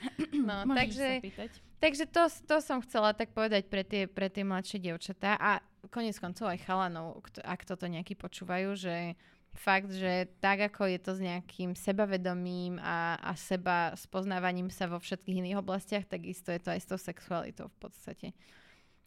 No, 0.40 0.64
Môžeš 0.64 0.76
takže, 0.76 1.07
sa 1.07 1.20
pýtať. 1.22 1.50
Takže 1.81 2.05
to, 2.07 2.29
to 2.47 2.57
som 2.61 2.85
chcela 2.85 3.16
tak 3.16 3.33
povedať 3.33 3.66
pre 3.66 3.83
tie, 3.83 4.05
pre 4.07 4.29
tie 4.29 4.45
mladšie 4.45 4.79
dievčatá 4.79 5.35
a 5.40 5.64
konec 5.88 6.14
koncov 6.21 6.53
aj 6.53 6.61
chalanov, 6.62 7.25
ak 7.40 7.64
toto 7.64 7.88
nejakí 7.88 8.14
počúvajú, 8.14 8.77
že 8.77 9.16
fakt, 9.57 9.90
že 9.90 10.31
tak 10.38 10.71
ako 10.71 10.87
je 10.87 10.99
to 11.01 11.12
s 11.16 11.21
nejakým 11.21 11.75
sebavedomím 11.75 12.79
a, 12.79 13.19
a 13.19 13.33
seba 13.35 13.97
spoznávaním 13.99 14.71
sa 14.71 14.87
vo 14.87 15.01
všetkých 15.01 15.40
iných 15.43 15.59
oblastiach, 15.59 16.07
takisto 16.07 16.55
je 16.55 16.61
to 16.62 16.71
aj 16.71 16.81
s 16.81 16.88
tou 16.88 16.99
sexualitou 17.01 17.66
v 17.66 17.79
podstate. 17.81 18.29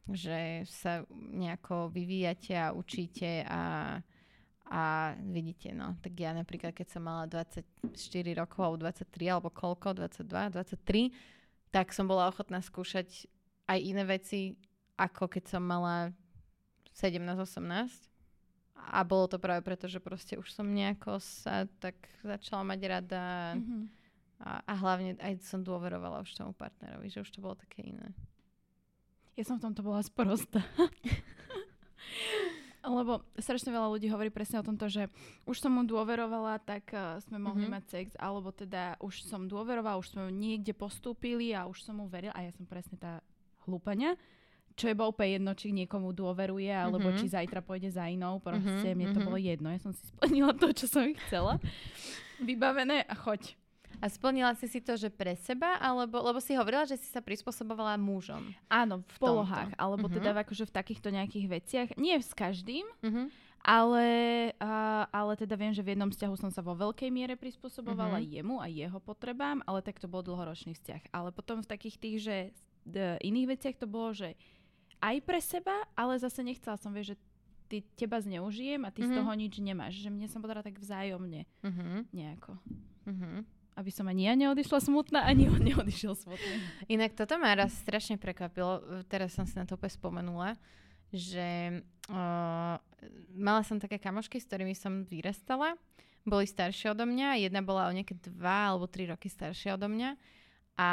Že 0.03 0.67
sa 0.67 1.07
nejako 1.15 1.87
vyvíjate 1.87 2.59
a 2.59 2.75
učíte 2.75 3.47
a, 3.47 3.97
a 4.67 4.83
vidíte, 5.23 5.71
no. 5.71 5.95
Tak 6.03 6.11
ja 6.11 6.35
napríklad, 6.35 6.75
keď 6.75 6.87
som 6.91 7.07
mala 7.07 7.23
24 7.31 7.63
rokov, 8.35 8.59
alebo 8.59 8.83
23, 8.83 9.31
alebo 9.31 9.47
koľko, 9.47 9.95
22, 9.95 10.27
23, 10.59 11.07
tak 11.73 11.89
som 11.89 12.05
bola 12.05 12.29
ochotná 12.29 12.61
skúšať 12.61 13.25
aj 13.65 13.79
iné 13.81 14.05
veci, 14.05 14.53
ako 14.93 15.25
keď 15.25 15.57
som 15.57 15.65
mala 15.65 16.13
17-18. 16.93 18.13
A 18.93 19.01
bolo 19.01 19.25
to 19.25 19.41
práve 19.41 19.65
preto, 19.65 19.89
že 19.89 19.97
proste 19.97 20.37
už 20.37 20.53
som 20.53 20.67
nejako 20.69 21.17
sa 21.17 21.65
tak 21.81 21.95
začala 22.21 22.61
mať 22.61 22.79
rada 22.85 23.23
Mhm. 23.57 23.89
a, 24.43 24.61
a 24.61 24.73
hlavne 24.77 25.17
aj 25.17 25.41
som 25.41 25.65
dôverovala 25.65 26.21
už 26.21 26.35
tomu 26.37 26.53
partnerovi, 26.53 27.09
že 27.09 27.25
už 27.25 27.31
to 27.31 27.41
bolo 27.41 27.55
také 27.57 27.89
iné. 27.89 28.13
Ja 29.33 29.47
som 29.49 29.57
v 29.57 29.65
tomto 29.65 29.81
bola 29.81 30.03
sprostá. 30.05 30.61
Lebo 32.83 33.23
strašne 33.39 33.71
veľa 33.71 33.87
ľudí 33.89 34.11
hovorí 34.11 34.27
presne 34.27 34.59
o 34.59 34.67
tomto, 34.67 34.91
že 34.91 35.07
už 35.43 35.55
som 35.55 35.71
mu 35.71 35.87
dôverovala, 35.87 36.59
tak 36.59 36.91
uh, 36.91 37.15
sme 37.23 37.39
mohli 37.39 37.63
Mhm. 37.63 37.71
mať 37.71 37.83
sex, 37.87 38.07
alebo 38.19 38.51
teda 38.51 38.99
už 38.99 39.23
som 39.23 39.47
dôverovala, 39.47 39.95
už 39.97 40.11
sme 40.11 40.27
niekde 40.29 40.75
postúpili 40.75 41.55
a 41.55 41.63
už 41.63 41.79
som 41.79 41.95
mu 41.95 42.11
verila 42.11 42.35
a 42.35 42.43
ja 42.43 42.51
som 42.51 42.67
presne 42.67 42.99
tá 42.99 43.23
hlúpania, 43.63 44.19
čo 44.75 44.91
je 44.91 44.97
bolo 44.97 45.15
úplne 45.15 45.39
jedno, 45.39 45.51
či 45.55 45.71
niekomu 45.71 46.11
dôveruje, 46.11 46.67
alebo 46.67 47.07
Mhm. 47.07 47.17
či 47.23 47.31
zajtra 47.31 47.63
pôjde 47.63 47.87
za 47.87 48.03
inou, 48.05 48.43
proste 48.43 48.67
Mhm, 48.91 48.95
mne 48.99 49.07
to 49.15 49.19
mhm. 49.23 49.27
bolo 49.31 49.37
jedno, 49.39 49.67
ja 49.71 49.79
som 49.79 49.95
si 49.95 50.03
splnila 50.11 50.51
to, 50.51 50.67
čo 50.75 50.85
som 50.91 51.07
chcela. 51.23 51.55
Vybavené 52.43 53.07
a 53.07 53.15
choď. 53.15 53.55
A 53.99 54.07
splnila 54.07 54.53
si 54.53 54.65
si 54.65 54.79
to, 54.79 54.93
že 54.93 55.07
pre 55.07 55.35
seba, 55.35 55.77
alebo, 55.77 56.19
lebo 56.19 56.37
si 56.37 56.53
hovorila, 56.53 56.83
že 56.83 56.95
si 56.95 57.05
sa 57.05 57.19
prispôsobovala 57.19 57.95
mužom. 57.95 58.51
Áno, 58.67 58.99
v, 58.99 59.07
V 59.07 59.17
polohách, 59.17 59.69
tomto. 59.69 59.79
alebo 59.79 60.05
Mhm. 60.05 60.13
teda 60.13 60.29
v, 60.31 60.37
akože 60.39 60.63
v 60.63 60.73
takýchto 60.73 61.09
nejakých 61.09 61.45
veciach. 61.47 61.87
Nie 61.95 62.17
s 62.17 62.31
každým, 62.31 62.83
Mhm. 63.01 63.23
Ale, 63.63 64.05
a, 64.59 64.73
ale 65.07 65.33
teda 65.33 65.55
viem, 65.55 65.71
že 65.71 65.79
v 65.79 65.95
jednom 65.95 66.11
vzťahu 66.11 66.35
som 66.35 66.51
sa 66.51 66.59
vo 66.59 66.75
veľkej 66.75 67.07
miere 67.07 67.33
prispôsobovala 67.33 68.19
Mhm. 68.19 68.27
jemu 68.29 68.55
a 68.59 68.67
jeho 68.67 68.99
potrebám, 68.99 69.63
ale 69.63 69.79
tak 69.79 69.97
to 69.97 70.05
bol 70.05 70.19
dlhoročný 70.19 70.73
vzťah. 70.73 71.07
Ale 71.09 71.31
potom 71.31 71.57
v 71.57 71.69
takých 71.69 71.95
tých, 71.95 72.17
že 72.19 72.37
d- 72.83 73.15
iných 73.21 73.47
veciach 73.49 73.75
to 73.77 73.87
bolo, 73.87 74.11
že 74.11 74.35
aj 74.99 75.15
pre 75.21 75.39
seba, 75.39 75.71
ale 75.93 76.15
zase 76.17 76.39
nechcela 76.41 76.75
som, 76.75 76.91
vieš, 76.91 77.07
že 77.09 77.17
ty, 77.65 77.77
teba 77.95 78.19
zneužijem 78.19 78.83
a 78.83 78.91
ty 78.91 78.99
z 79.01 79.09
Mhm. 79.09 79.17
toho 79.17 79.31
nič 79.33 79.55
nemáš. 79.57 79.95
Že 79.97 80.11
mne 80.11 80.27
sa 80.27 80.37
podala 80.37 80.59
tak 80.59 80.75
vzájomne 80.75 81.47
Mhm. 81.61 82.11
nejako. 82.11 82.59
Mhm. 83.05 83.47
Aby 83.73 83.89
som 83.89 84.05
ani 84.05 84.29
ja 84.29 84.33
neodišla 84.33 84.79
smutná, 84.79 85.25
ani 85.25 85.49
on 85.49 85.57
neodišiel 85.59 86.13
smutný. 86.13 86.55
Inak 86.87 87.17
toto 87.17 87.37
ma 87.37 87.53
raz 87.53 87.73
strašne 87.75 88.17
prekvapilo, 88.17 88.79
teraz 89.09 89.33
som 89.33 89.45
si 89.45 89.57
na 89.57 89.65
to 89.65 89.73
úplne 89.73 89.93
spomenula, 89.93 90.49
že 91.09 91.81
uh, 92.09 92.77
mala 93.33 93.61
som 93.65 93.77
také 93.77 93.97
kamošky, 93.97 94.37
s 94.37 94.45
ktorými 94.45 94.73
som 94.73 95.05
vyrastala, 95.05 95.73
boli 96.23 96.45
staršie 96.45 96.93
odo 96.93 97.03
mňa, 97.03 97.41
jedna 97.41 97.59
bola 97.59 97.89
o 97.89 97.95
nejaké 97.95 98.15
dva 98.15 98.71
alebo 98.71 98.87
tri 98.87 99.05
roky 99.05 99.27
staršia 99.27 99.75
odo 99.75 99.91
mňa 99.91 100.15
a 100.73 100.89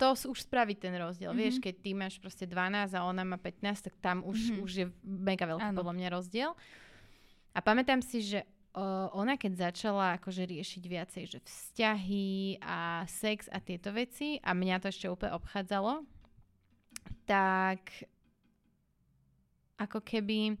to 0.00 0.16
už 0.32 0.48
spraví 0.48 0.72
ten 0.72 0.94
rozdiel. 0.96 1.36
Mhm. 1.36 1.38
Vieš, 1.38 1.56
keď 1.60 1.74
ty 1.84 1.90
máš 1.92 2.16
proste 2.16 2.48
12 2.48 2.96
a 2.96 3.04
ona 3.04 3.24
má 3.28 3.36
15, 3.36 3.84
tak 3.84 3.94
tam 4.00 4.24
už, 4.24 4.56
Mhm. 4.56 4.58
už 4.64 4.70
je 4.72 4.86
mega 5.04 5.44
veľký 5.44 5.68
Áno. 5.68 5.76
podľa 5.76 5.94
mňa 6.00 6.08
rozdiel. 6.08 6.50
A 7.52 7.58
pamätám 7.60 8.00
si, 8.00 8.24
že 8.24 8.48
o, 8.74 8.84
ona 9.12 9.36
keď 9.36 9.70
začala 9.70 10.16
akože 10.16 10.44
riešiť 10.44 10.82
viacej, 10.84 11.24
že 11.28 11.38
vzťahy 11.40 12.60
a 12.60 13.04
sex 13.06 13.46
a 13.48 13.58
tieto 13.58 13.92
veci 13.92 14.36
a 14.40 14.52
mňa 14.52 14.80
to 14.80 14.88
ešte 14.88 15.06
úplne 15.06 15.36
obchádzalo, 15.36 16.02
tak 17.24 18.08
ako 19.78 19.98
keby 20.00 20.54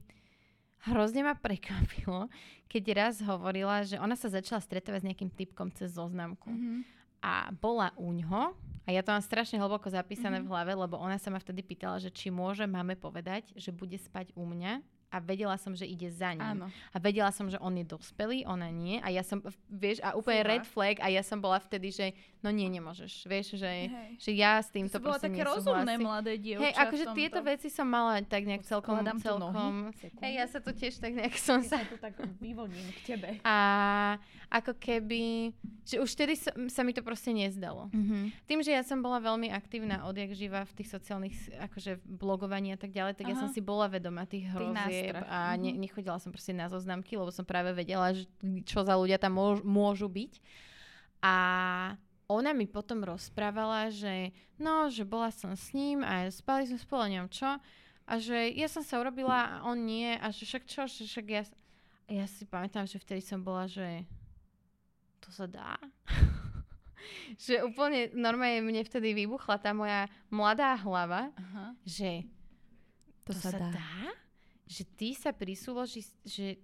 hrozne 0.88 1.22
ma 1.22 1.34
prekvapilo, 1.34 2.26
keď 2.66 2.84
raz 2.96 3.14
hovorila, 3.22 3.86
že 3.86 4.00
ona 4.00 4.18
sa 4.18 4.26
začala 4.26 4.58
stretávať 4.58 5.04
s 5.04 5.08
nejakým 5.08 5.30
typkom 5.30 5.68
cez 5.70 5.94
zoznamku. 5.94 6.50
Mhm. 6.50 7.00
a 7.22 7.54
bola 7.54 7.94
u 7.94 8.10
ňoho 8.10 8.50
a 8.82 8.88
ja 8.90 8.98
to 8.98 9.14
mám 9.14 9.22
strašne 9.22 9.54
hlboko 9.54 9.86
zapísané 9.86 10.42
Mhm. 10.42 10.44
v 10.44 10.50
hlave, 10.50 10.72
lebo 10.74 10.98
ona 10.98 11.22
sa 11.22 11.30
ma 11.30 11.38
vtedy 11.38 11.62
pýtala, 11.62 12.02
že 12.02 12.10
či 12.10 12.34
môže 12.34 12.66
máme 12.66 12.98
povedať, 12.98 13.54
že 13.54 13.70
bude 13.70 13.94
spať 13.94 14.34
u 14.34 14.42
mňa 14.42 14.82
a 15.12 15.20
vedela 15.20 15.60
som, 15.60 15.76
že 15.76 15.84
ide 15.84 16.08
za 16.08 16.32
ním. 16.32 16.64
Áno. 16.64 16.66
A 16.88 16.96
vedela 16.96 17.28
som, 17.28 17.44
že 17.52 17.60
on 17.60 17.76
je 17.76 17.84
dospelý, 17.84 18.48
ona 18.48 18.72
nie. 18.72 18.96
A 19.04 19.12
ja 19.12 19.20
som, 19.20 19.44
vieš, 19.68 20.00
a 20.00 20.16
úplne 20.16 20.40
Fúha. 20.40 20.50
red 20.56 20.64
flag 20.64 20.96
a 21.04 21.12
ja 21.12 21.20
som 21.20 21.36
bola 21.36 21.60
vtedy, 21.60 21.92
že 21.92 22.16
no 22.40 22.48
nie, 22.48 22.72
nemôžeš. 22.72 23.28
Vieš, 23.28 23.60
že, 23.60 23.92
Hej. 23.92 24.08
že 24.16 24.30
ja 24.32 24.56
s 24.56 24.72
To 24.72 24.80
týmto 24.80 24.96
bola 25.04 25.20
proste 25.20 25.28
také 25.28 25.44
rozumné 25.44 25.94
mladé 26.00 26.40
dievča 26.40 26.64
Hej, 26.64 26.74
akože 26.80 27.04
tieto 27.12 27.40
veci 27.44 27.68
som 27.68 27.84
mala 27.84 28.24
tak 28.24 28.48
nejak 28.48 28.64
celkom, 28.64 29.04
Skladám 29.04 29.18
celkom. 29.20 29.72
Hej, 30.24 30.32
ja 30.32 30.46
sa 30.48 30.58
tu 30.64 30.72
tiež 30.72 30.96
tak 30.96 31.12
nejak 31.12 31.36
som 31.36 31.60
Ja 31.60 31.68
sa... 31.68 31.76
sa 31.84 31.86
tu 31.92 32.00
tak 32.00 32.16
vyvoním 32.40 32.88
k 32.96 33.14
tebe. 33.14 33.28
A 33.44 33.56
ako 34.48 34.76
keby, 34.80 35.52
že 35.84 36.00
už 36.00 36.08
vtedy 36.12 36.40
sa, 36.40 36.52
sa 36.72 36.80
mi 36.84 36.96
to 36.96 37.04
proste 37.04 37.36
nezdalo. 37.36 37.92
Mhm. 37.92 38.32
Tým, 38.48 38.60
že 38.64 38.72
ja 38.72 38.80
som 38.80 39.04
bola 39.04 39.20
veľmi 39.20 39.52
aktívna 39.52 40.08
odjak 40.08 40.32
živa 40.32 40.64
v 40.64 40.72
tých 40.72 40.88
sociálnych, 40.88 41.36
akože 41.68 42.00
blogovaní 42.04 42.72
a 42.72 42.78
tak 42.80 42.96
ďalej, 42.96 43.16
tak 43.20 43.28
ja 43.28 43.36
Aha. 43.36 43.42
som 43.44 43.48
si 43.52 43.60
bola 43.60 43.88
vedomá 43.92 44.24
tých 44.24 44.48
hrozieb 44.52 45.01
nástrah. 45.10 45.26
a 45.26 45.58
ne, 45.58 45.74
Mhm. 45.74 45.80
nechodila 45.80 46.16
som 46.16 46.30
proste 46.30 46.52
na 46.52 46.70
zoznamky, 46.70 47.18
lebo 47.18 47.34
som 47.34 47.42
práve 47.42 47.74
vedela, 47.74 48.14
že, 48.14 48.30
čo 48.62 48.86
za 48.86 48.94
ľudia 48.94 49.18
tam 49.18 49.34
môž, 49.34 49.58
môžu 49.60 50.06
byť. 50.06 50.38
A 51.20 51.34
ona 52.26 52.50
mi 52.50 52.64
potom 52.64 53.02
rozprávala, 53.02 53.90
že 53.90 54.30
no, 54.56 54.86
že 54.86 55.02
bola 55.02 55.28
som 55.28 55.52
s 55.52 55.70
ním 55.72 56.00
a 56.00 56.26
spali 56.28 56.64
sme 56.64 56.78
spolu, 56.78 57.02
neviem 57.08 57.28
čo. 57.28 57.58
A 58.02 58.12
že 58.18 58.50
ja 58.50 58.66
som 58.66 58.82
sa 58.82 58.98
urobila 58.98 59.38
a 59.38 59.64
on 59.64 59.78
nie. 59.78 60.14
A 60.16 60.28
že 60.28 60.42
však 60.44 60.64
čo, 60.66 60.86
že 60.86 61.06
však 61.06 61.26
ja... 61.26 61.42
ja 62.08 62.26
si 62.26 62.42
pamätám, 62.44 62.84
že 62.84 62.98
vtedy 62.98 63.20
som 63.20 63.40
bola, 63.40 63.66
že 63.66 64.02
to 65.20 65.30
sa 65.30 65.46
dá. 65.46 65.78
že 67.38 67.62
úplne 67.62 68.10
normálne 68.12 68.62
mne 68.62 68.82
vtedy 68.82 69.14
vybuchla 69.14 69.58
tá 69.58 69.70
moja 69.70 70.06
mladá 70.28 70.74
hlava, 70.78 71.30
Aha. 71.34 71.74
že 71.82 72.26
To, 73.22 73.30
sa, 73.30 73.54
dá. 73.54 74.10
Že 74.66 74.82
ty 74.96 75.08
sa 75.14 75.30
prisúloží, 75.34 76.06
že 76.24 76.58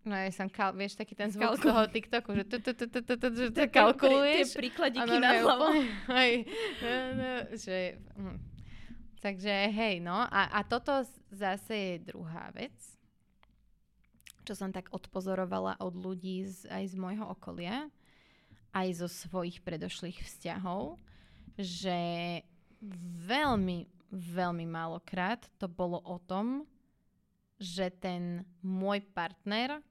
No 0.00 0.16
ja 0.16 0.32
som, 0.32 0.48
kal- 0.48 0.72
vieš, 0.72 0.96
taký 0.96 1.12
ten 1.12 1.28
zvuk 1.28 1.60
Kalkul- 1.60 1.68
toho 1.68 1.82
TikToku, 1.92 2.30
že 2.32 2.44
tu, 2.48 2.56
tu, 2.64 2.72
tu, 2.72 3.62
kalkuluješ. 3.68 4.56
Tie 4.56 4.64
príkladiky 4.64 5.12
na 5.20 5.44
hlavu. 5.44 5.76
hej, 6.16 6.48
no, 6.80 6.92
no, 7.20 7.30
že, 7.52 8.00
hm. 8.16 8.38
Takže 9.20 9.52
hej, 9.68 10.00
no 10.00 10.24
a, 10.24 10.56
a 10.56 10.64
toto 10.64 11.04
zase 11.28 11.76
je 11.76 11.94
druhá 12.08 12.48
vec, 12.56 12.72
čo 14.48 14.56
som 14.56 14.72
tak 14.72 14.88
odpozorovala 14.88 15.76
od 15.84 15.92
ľudí 15.92 16.48
z, 16.48 16.64
aj 16.72 16.84
z 16.88 16.94
môjho 16.96 17.28
okolia, 17.28 17.92
aj 18.72 19.04
zo 19.04 19.08
svojich 19.12 19.60
predošlých 19.60 20.16
vzťahov, 20.16 20.96
že 21.60 22.00
veľmi, 23.28 23.84
veľmi 24.08 24.64
málokrát 24.64 25.44
to 25.60 25.68
bolo 25.68 26.00
o 26.08 26.16
tom, 26.24 26.64
že 27.60 27.92
ten 27.92 28.48
môj 28.64 29.04
partner 29.12 29.84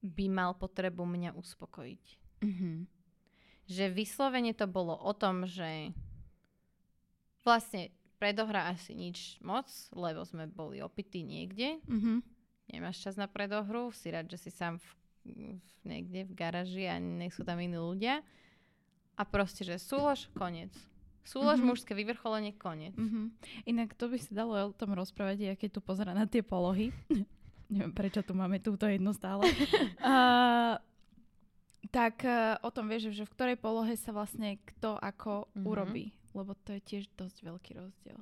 by 0.00 0.26
mal 0.32 0.56
potrebu 0.56 1.04
mňa 1.04 1.36
uspokojiť. 1.36 2.04
Mhm. 2.40 2.88
Že 3.64 3.84
vyslovene 3.92 4.52
to 4.52 4.68
bolo 4.68 4.96
o 4.96 5.12
tom, 5.16 5.48
že 5.48 5.92
vlastne 7.44 7.92
predohra 8.16 8.72
asi 8.72 8.96
nič 8.96 9.36
moc, 9.44 9.68
lebo 9.92 10.24
sme 10.24 10.48
boli 10.48 10.80
opití 10.80 11.20
niekde. 11.20 11.80
Mhm. 11.84 12.24
Nemáš 12.72 13.04
čas 13.04 13.20
na 13.20 13.28
predohru, 13.28 13.92
si 13.92 14.08
rád, 14.08 14.32
že 14.32 14.48
si 14.48 14.50
sám 14.50 14.80
v, 14.80 14.88
v, 15.60 15.70
niekde 15.84 16.24
v 16.24 16.32
garáži 16.32 16.88
a 16.88 16.96
nech 16.96 17.36
sú 17.36 17.44
tam 17.44 17.60
iní 17.60 17.76
ľudia. 17.76 18.24
A 19.14 19.22
proste, 19.28 19.62
že 19.62 19.76
súlož, 19.76 20.32
koniec. 20.32 20.72
Súlož, 21.24 21.56
Mhm. 21.56 21.66
mužské 21.66 21.92
vyvrcholenie, 21.92 22.52
koniec. 22.52 22.92
Mhm. 22.92 23.32
Inak 23.64 23.92
to 23.92 24.06
by 24.06 24.18
sa 24.18 24.32
dalo 24.36 24.68
o 24.68 24.72
tom 24.72 24.92
rozprávať, 24.92 25.38
ja 25.42 25.54
keď 25.54 25.70
tu 25.70 25.80
pozerám 25.80 26.14
na 26.14 26.24
tie 26.24 26.40
polohy. 26.40 26.92
Neviem, 27.66 27.90
prečo 27.90 28.20
tu 28.20 28.32
máme 28.32 28.58
túto 28.58 28.84
jednu 28.84 29.10
stále. 29.10 29.40
uh, 29.98 30.76
tak 31.86 32.20
uh, 32.22 32.60
o 32.60 32.68
tom 32.68 32.86
vieš, 32.86 33.10
že 33.10 33.24
v 33.24 33.32
ktorej 33.32 33.56
polohe 33.56 33.94
sa 33.94 34.10
vlastne 34.10 34.60
kto 34.62 34.96
ako 34.96 35.48
Mhm. 35.54 35.64
urobí. 35.64 36.04
Lebo 36.32 36.52
to 36.58 36.72
je 36.72 36.82
tiež 36.82 37.04
dosť 37.12 37.40
veľký 37.42 37.72
rozdiel. 37.74 38.18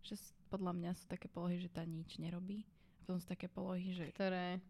Že 0.00 0.14
podľa 0.48 0.72
mňa 0.72 0.90
sú 0.94 1.04
také 1.06 1.26
polohy, 1.26 1.58
že 1.58 1.68
tá 1.68 1.82
nič 1.82 2.16
nerobí. 2.16 2.62
Potom 3.00 3.18
sú 3.18 3.26
také 3.26 3.46
polohy, 3.46 3.90
že... 3.90 4.10
ktoré... 4.10 4.62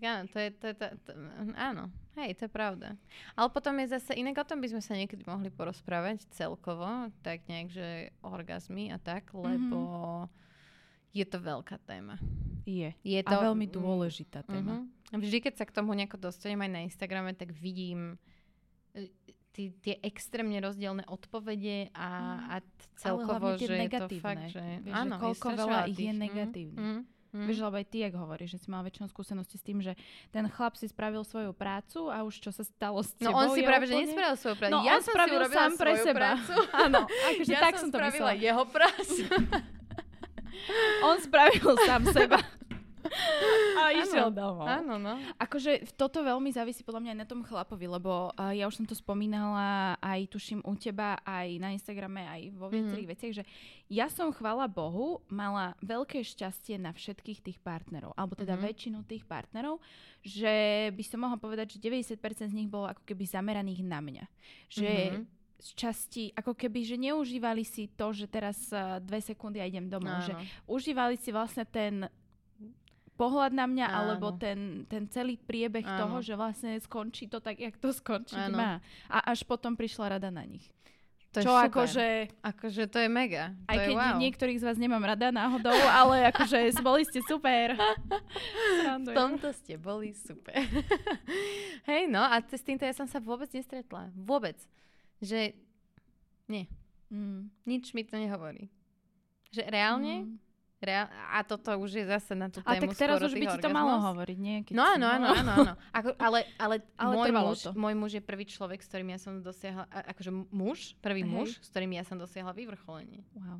Tak 0.00 0.08
áno, 0.08 0.24
to 0.32 0.38
je, 0.40 0.48
to 0.56 0.64
je, 0.64 0.74
to, 0.80 0.86
to, 1.04 1.12
áno, 1.60 1.92
hej, 2.16 2.32
to 2.32 2.48
je 2.48 2.52
pravda. 2.52 2.96
Ale 3.36 3.52
potom 3.52 3.76
je 3.84 3.92
zase, 3.92 4.16
inak 4.16 4.40
o 4.40 4.48
tom 4.48 4.64
by 4.64 4.72
sme 4.72 4.80
sa 4.80 4.96
niekedy 4.96 5.28
mohli 5.28 5.52
porozprávať 5.52 6.24
celkovo, 6.32 6.88
tak 7.20 7.44
nejak, 7.44 7.68
že 7.68 7.88
orgazmy 8.24 8.88
a 8.88 8.96
tak, 8.96 9.28
lebo 9.36 10.24
je 11.12 11.28
to 11.28 11.36
veľká 11.36 11.76
téma. 11.84 12.16
Je. 12.64 12.96
Je 13.04 13.20
A 13.20 13.28
veľmi 13.44 13.68
dôležitá 13.68 14.40
téma. 14.40 14.88
Mhm. 15.12 15.20
Vždy, 15.20 15.38
keď 15.42 15.54
sa 15.60 15.68
k 15.68 15.74
tomu 15.76 15.92
nejako 15.92 16.16
dostanem 16.16 16.64
aj 16.64 16.70
na 16.70 16.80
Instagrame, 16.80 17.36
tak 17.36 17.52
vidím 17.52 18.16
e, 18.96 19.10
tí, 19.52 19.74
tie 19.82 20.00
extrémne 20.00 20.56
rozdielne 20.62 21.04
odpovede 21.04 21.92
a, 21.92 22.08
Mhm. 22.08 22.40
a 22.46 22.54
celkovo, 22.96 23.46
že 23.58 23.68
je 23.68 23.68
to 23.68 23.82
negatívne. 23.84 24.22
fakt, 24.24 24.48
že 24.48 24.64
Vieš, 24.80 24.88
že 24.88 24.96
áno, 24.96 25.14
je 25.14 25.20
koľko 25.20 25.48
veľa 25.52 25.80
ich 25.84 25.92
je 25.92 25.98
tých, 25.98 26.08
mhm, 26.08 26.20
negatívnych. 26.24 27.19
Mhm. 27.32 27.46
Vieš, 27.46 27.58
lebo 27.62 27.76
aj 27.78 27.86
ty, 27.88 27.98
jak 28.02 28.14
hovoríš, 28.14 28.50
že 28.56 28.58
si 28.64 28.68
mal 28.70 28.82
väčšinu 28.82 29.06
skúsenosti 29.10 29.56
s 29.56 29.64
tým, 29.64 29.78
že 29.80 29.98
ten 30.30 30.46
chlap 30.50 30.74
si 30.74 30.86
spravil 30.90 31.22
svoju 31.22 31.50
prácu 31.54 32.10
a 32.10 32.22
už 32.22 32.38
čo 32.38 32.50
sa 32.50 32.62
stalo 32.66 33.00
s 33.02 33.14
No 33.18 33.32
tebou 33.32 33.40
on 33.40 33.46
si 33.54 33.62
práve, 33.62 33.84
že 33.86 33.94
úplne... 33.94 34.04
nespravil 34.06 34.36
svoju 34.36 34.56
prácu. 34.58 34.72
No, 34.74 34.78
ja 34.82 34.92
on 34.92 35.02
som 35.02 35.12
spravil 35.14 35.38
si 35.40 35.54
sám 35.54 35.72
pre 35.74 35.90
svoju 35.90 36.04
seba. 36.06 36.18
Prácu. 36.20 36.54
Áno, 36.84 37.00
akože 37.06 37.50
ja 37.50 37.60
tak 37.60 37.74
som 37.76 37.80
som 37.80 37.88
to 37.88 37.96
spravila 37.98 38.30
myslela. 38.34 38.44
jeho 38.44 38.64
prácu. 38.68 39.22
On 41.08 41.16
spravil 41.22 41.72
sám 41.88 42.02
seba. 42.12 42.38
A 43.82 43.92
išiel 43.94 44.28
domov. 44.30 44.64
Áno, 44.64 44.94
no. 44.96 45.16
Akože 45.36 45.70
toto 45.92 46.20
veľmi 46.20 46.48
závisí 46.48 46.80
podľa 46.80 47.00
mňa 47.00 47.10
aj 47.10 47.18
na 47.18 47.26
tom 47.26 47.40
chlapovi, 47.40 47.86
lebo 47.86 48.10
uh, 48.30 48.50
ja 48.50 48.64
už 48.64 48.74
som 48.74 48.84
to 48.84 48.92
spomínala 48.92 49.70
aj 49.96 50.28
tuším 50.28 50.60
u 50.60 50.74
teba, 50.74 51.16
aj 51.20 51.48
na 51.56 51.70
Instagrame, 51.70 52.22
aj 52.22 52.40
vo 52.52 52.68
viacerých 52.68 53.06
Mhm. 53.06 53.12
veciach, 53.12 53.32
že 53.32 53.44
ja 53.86 54.06
som, 54.06 54.30
chvala 54.30 54.66
Bohu, 54.66 55.00
mala 55.26 55.72
veľké 55.80 56.20
šťastie 56.20 56.76
na 56.76 56.90
všetkých 56.90 57.40
tých 57.40 57.58
partnerov, 57.58 58.12
alebo 58.12 58.34
teda 58.34 58.54
Mhm. 58.54 58.62
väčšinu 58.62 58.98
tých 59.02 59.24
partnerov, 59.24 59.80
že 60.20 60.54
by 60.90 61.02
som 61.02 61.18
mohla 61.20 61.36
povedať, 61.36 61.74
že 61.74 61.78
90% 61.80 62.20
z 62.46 62.56
nich 62.56 62.68
bolo 62.68 62.86
ako 62.86 63.02
keby 63.04 63.24
zameraných 63.24 63.82
na 63.82 63.98
mňa. 63.98 64.24
Že 64.68 64.90
Mhm. 65.12 65.22
z 65.60 65.70
časti, 65.74 66.24
ako 66.32 66.56
keby, 66.56 66.80
že 66.82 66.96
neužívali 66.96 67.60
si 67.62 67.84
to, 67.86 68.12
že 68.12 68.24
teraz 68.24 68.56
uh, 68.70 68.96
dve 68.98 69.20
sekundy 69.20 69.60
a 69.60 69.68
idem 69.68 69.86
domov. 69.86 70.24
Že 70.24 70.32
Áno. 70.32 70.44
užívali 70.66 71.16
si 71.16 71.28
vlastne 71.30 71.64
ten 71.64 72.08
pohľad 73.20 73.52
na 73.52 73.68
mňa, 73.68 73.86
Áno. 73.86 73.96
alebo 74.00 74.32
ten, 74.32 74.88
ten 74.88 75.04
celý 75.12 75.36
priebeh 75.36 75.84
Áno. 75.84 75.98
toho, 76.00 76.16
že 76.24 76.32
vlastne 76.32 76.72
skončí 76.80 77.28
to 77.28 77.36
tak, 77.36 77.60
jak 77.60 77.76
to 77.76 77.92
skončiť 77.92 78.48
Áno. 78.48 78.56
má. 78.56 78.72
A 79.12 79.28
až 79.28 79.44
potom 79.44 79.76
prišla 79.76 80.16
rada 80.16 80.32
na 80.32 80.40
nich. 80.40 80.64
To 81.30 81.46
Čo 81.46 81.54
akože, 81.54 82.42
Akože 82.42 82.90
to 82.90 82.98
je 82.98 83.06
mega. 83.06 83.54
aj 83.70 83.76
to 83.76 83.80
je 83.80 83.86
keď 83.86 83.96
wow. 84.02 84.18
niektorých 84.18 84.58
z 84.58 84.66
vás 84.66 84.74
nemám 84.74 85.04
rada 85.04 85.30
náhodou, 85.30 85.70
ale 85.94 86.26
akože 86.26 86.58
boli 86.82 87.06
ste 87.06 87.22
super. 87.22 87.78
V 88.98 89.14
tomto 89.14 89.54
ste 89.54 89.78
boli 89.78 90.10
super. 90.10 90.58
Hej, 91.90 92.10
no 92.10 92.18
a 92.18 92.42
s 92.42 92.64
týmto 92.66 92.82
ja 92.82 92.90
som 92.90 93.06
sa 93.06 93.22
vôbec 93.22 93.46
nestretla. 93.52 94.10
Vôbec. 94.16 94.58
Že 95.20 95.54
nie, 96.48 96.66
Mm. 97.10 97.50
nič 97.66 97.90
mi 97.90 98.02
to 98.02 98.14
nehovorí. 98.14 98.70
Že 99.50 99.66
reálne, 99.66 100.14
Mm. 100.26 100.34
Reál- 100.80 101.08
a 101.28 101.40
toto 101.40 101.76
už 101.76 101.94
je 101.94 102.06
zase 102.06 102.32
na 102.32 102.46
tú 102.46 102.58
A 102.60 102.74
tému 102.74 102.88
tak 102.88 102.96
teraz 102.98 103.18
už 103.18 103.32
by 103.32 103.46
ti 103.46 103.58
to 103.58 103.68
malo 103.68 103.98
hovoriť, 104.02 104.36
nie? 104.36 104.62
Keď 104.62 104.72
No 104.72 104.82
áno, 104.82 105.06
áno, 105.06 105.26
áno, 105.30 105.50
áno. 105.54 105.72
Ako, 105.94 106.08
ale, 106.16 106.44
ale, 106.56 106.80
Ale 106.94 107.14
môj, 107.14 107.30
muž, 107.30 107.58
to. 107.62 107.70
môj 107.74 107.94
muž 107.94 108.10
je 108.12 108.20
prvý 108.20 108.44
človek, 108.44 108.78
s 108.78 108.86
ktorým 108.86 109.08
ja 109.08 109.16
som 109.16 109.38
dosiahla, 109.38 109.84
a- 109.86 110.04
akože 110.10 110.30
muž, 110.48 110.94
prvý 110.98 111.20
Hej. 111.20 111.28
muž, 111.28 111.48
s 111.56 111.68
ktorým 111.68 111.92
ja 111.92 112.02
som 112.02 112.16
dosiahla 112.16 112.50
vyvrcholenie. 112.50 113.22
Wow. 113.32 113.58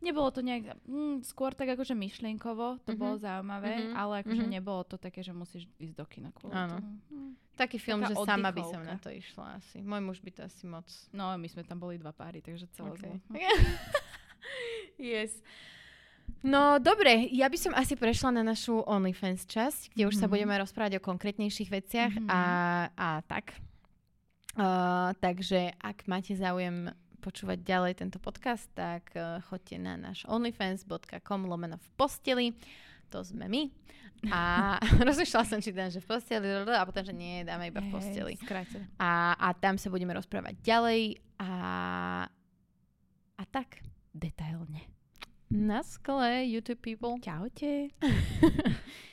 Nebolo 0.00 0.30
to 0.30 0.40
nejak, 0.40 0.80
mm, 0.82 1.20
skôr 1.22 1.52
tak 1.52 1.68
akože 1.68 1.92
myšlienkovo, 1.92 2.80
to 2.82 2.92
Mhm. 2.92 2.98
bolo 2.98 3.14
zaujímavé, 3.16 3.72
Mhm, 3.78 3.92
ale 3.94 4.12
akože 4.22 4.42
mhm. 4.42 4.52
nebolo 4.52 4.82
to 4.82 4.96
také, 4.96 5.20
že 5.20 5.30
musíš 5.30 5.68
ísť 5.76 5.94
do 5.94 6.04
kina 6.04 6.30
kvôli 6.30 6.52
Áno. 6.52 6.80
Hm. 7.08 7.36
Taký 7.52 7.76
film, 7.76 8.00
Taká 8.00 8.08
že 8.08 8.14
sama 8.18 8.48
by 8.48 8.62
som 8.62 8.80
oddychovka. 8.80 8.88
na 8.88 8.96
to 8.96 9.10
išla 9.10 9.46
asi. 9.56 9.76
Môj 9.78 10.00
muž 10.00 10.18
by 10.18 10.30
to 10.30 10.40
asi 10.42 10.64
moc. 10.64 10.88
No, 11.10 11.28
my 11.32 11.46
sme 11.46 11.62
tam 11.62 11.76
boli 11.78 11.96
dva 11.96 12.10
páry, 12.10 12.40
takže 12.40 12.64
celé 12.70 12.90
Okay. 12.90 13.12
zlo. 13.12 13.12
yes. 14.98 15.36
No 16.42 16.78
dobre, 16.78 17.28
ja 17.28 17.46
by 17.46 17.54
som 17.56 17.72
asi 17.72 17.94
prešla 17.94 18.32
na 18.32 18.42
našu 18.42 18.80
OnlyFans 18.80 19.44
časť, 19.44 19.92
kde 19.92 20.06
už 20.06 20.16
sa 20.16 20.26
Mhm. 20.26 20.32
budeme 20.32 20.54
rozprávať 20.56 20.96
o 20.96 21.04
konkrétnejších 21.04 21.70
veciach 21.70 22.12
Mhm. 22.16 22.26
a, 22.26 22.40
a 22.90 23.08
tak. 23.22 23.52
Uh, 24.52 25.12
takže 25.16 25.72
ak 25.78 26.04
máte 26.04 26.32
záujem 26.32 26.92
počúvať 27.22 27.62
ďalej 27.62 28.02
tento 28.02 28.18
podcast, 28.18 28.66
tak 28.74 29.14
uh, 29.14 29.38
choďte 29.46 29.78
na 29.78 29.94
náš 29.94 30.26
onlyfans.com 30.26 31.46
lomeno 31.46 31.78
v 31.78 31.88
posteli. 31.94 32.46
To 33.14 33.22
sme 33.22 33.46
my. 33.46 33.62
A 34.34 34.74
rozmýšľala 35.06 35.46
som, 35.46 35.62
či 35.62 35.70
dám, 35.70 35.94
že 35.94 36.02
v 36.02 36.10
posteli, 36.10 36.46
a 36.66 36.82
potom, 36.82 37.06
že 37.06 37.14
nie, 37.14 37.46
dáme 37.46 37.70
iba 37.70 37.78
v 37.78 37.94
posteli. 37.94 38.34
A, 38.98 39.38
a 39.38 39.48
tam 39.54 39.78
sa 39.78 39.86
budeme 39.86 40.14
rozprávať 40.18 40.58
ďalej 40.62 41.22
a, 41.38 41.52
a 43.38 43.42
tak 43.46 43.86
detailne. 44.10 44.90
Na 45.52 45.84
skle, 45.86 46.48
YouTube 46.48 46.80
people. 46.82 47.20
Čaute. 47.22 47.92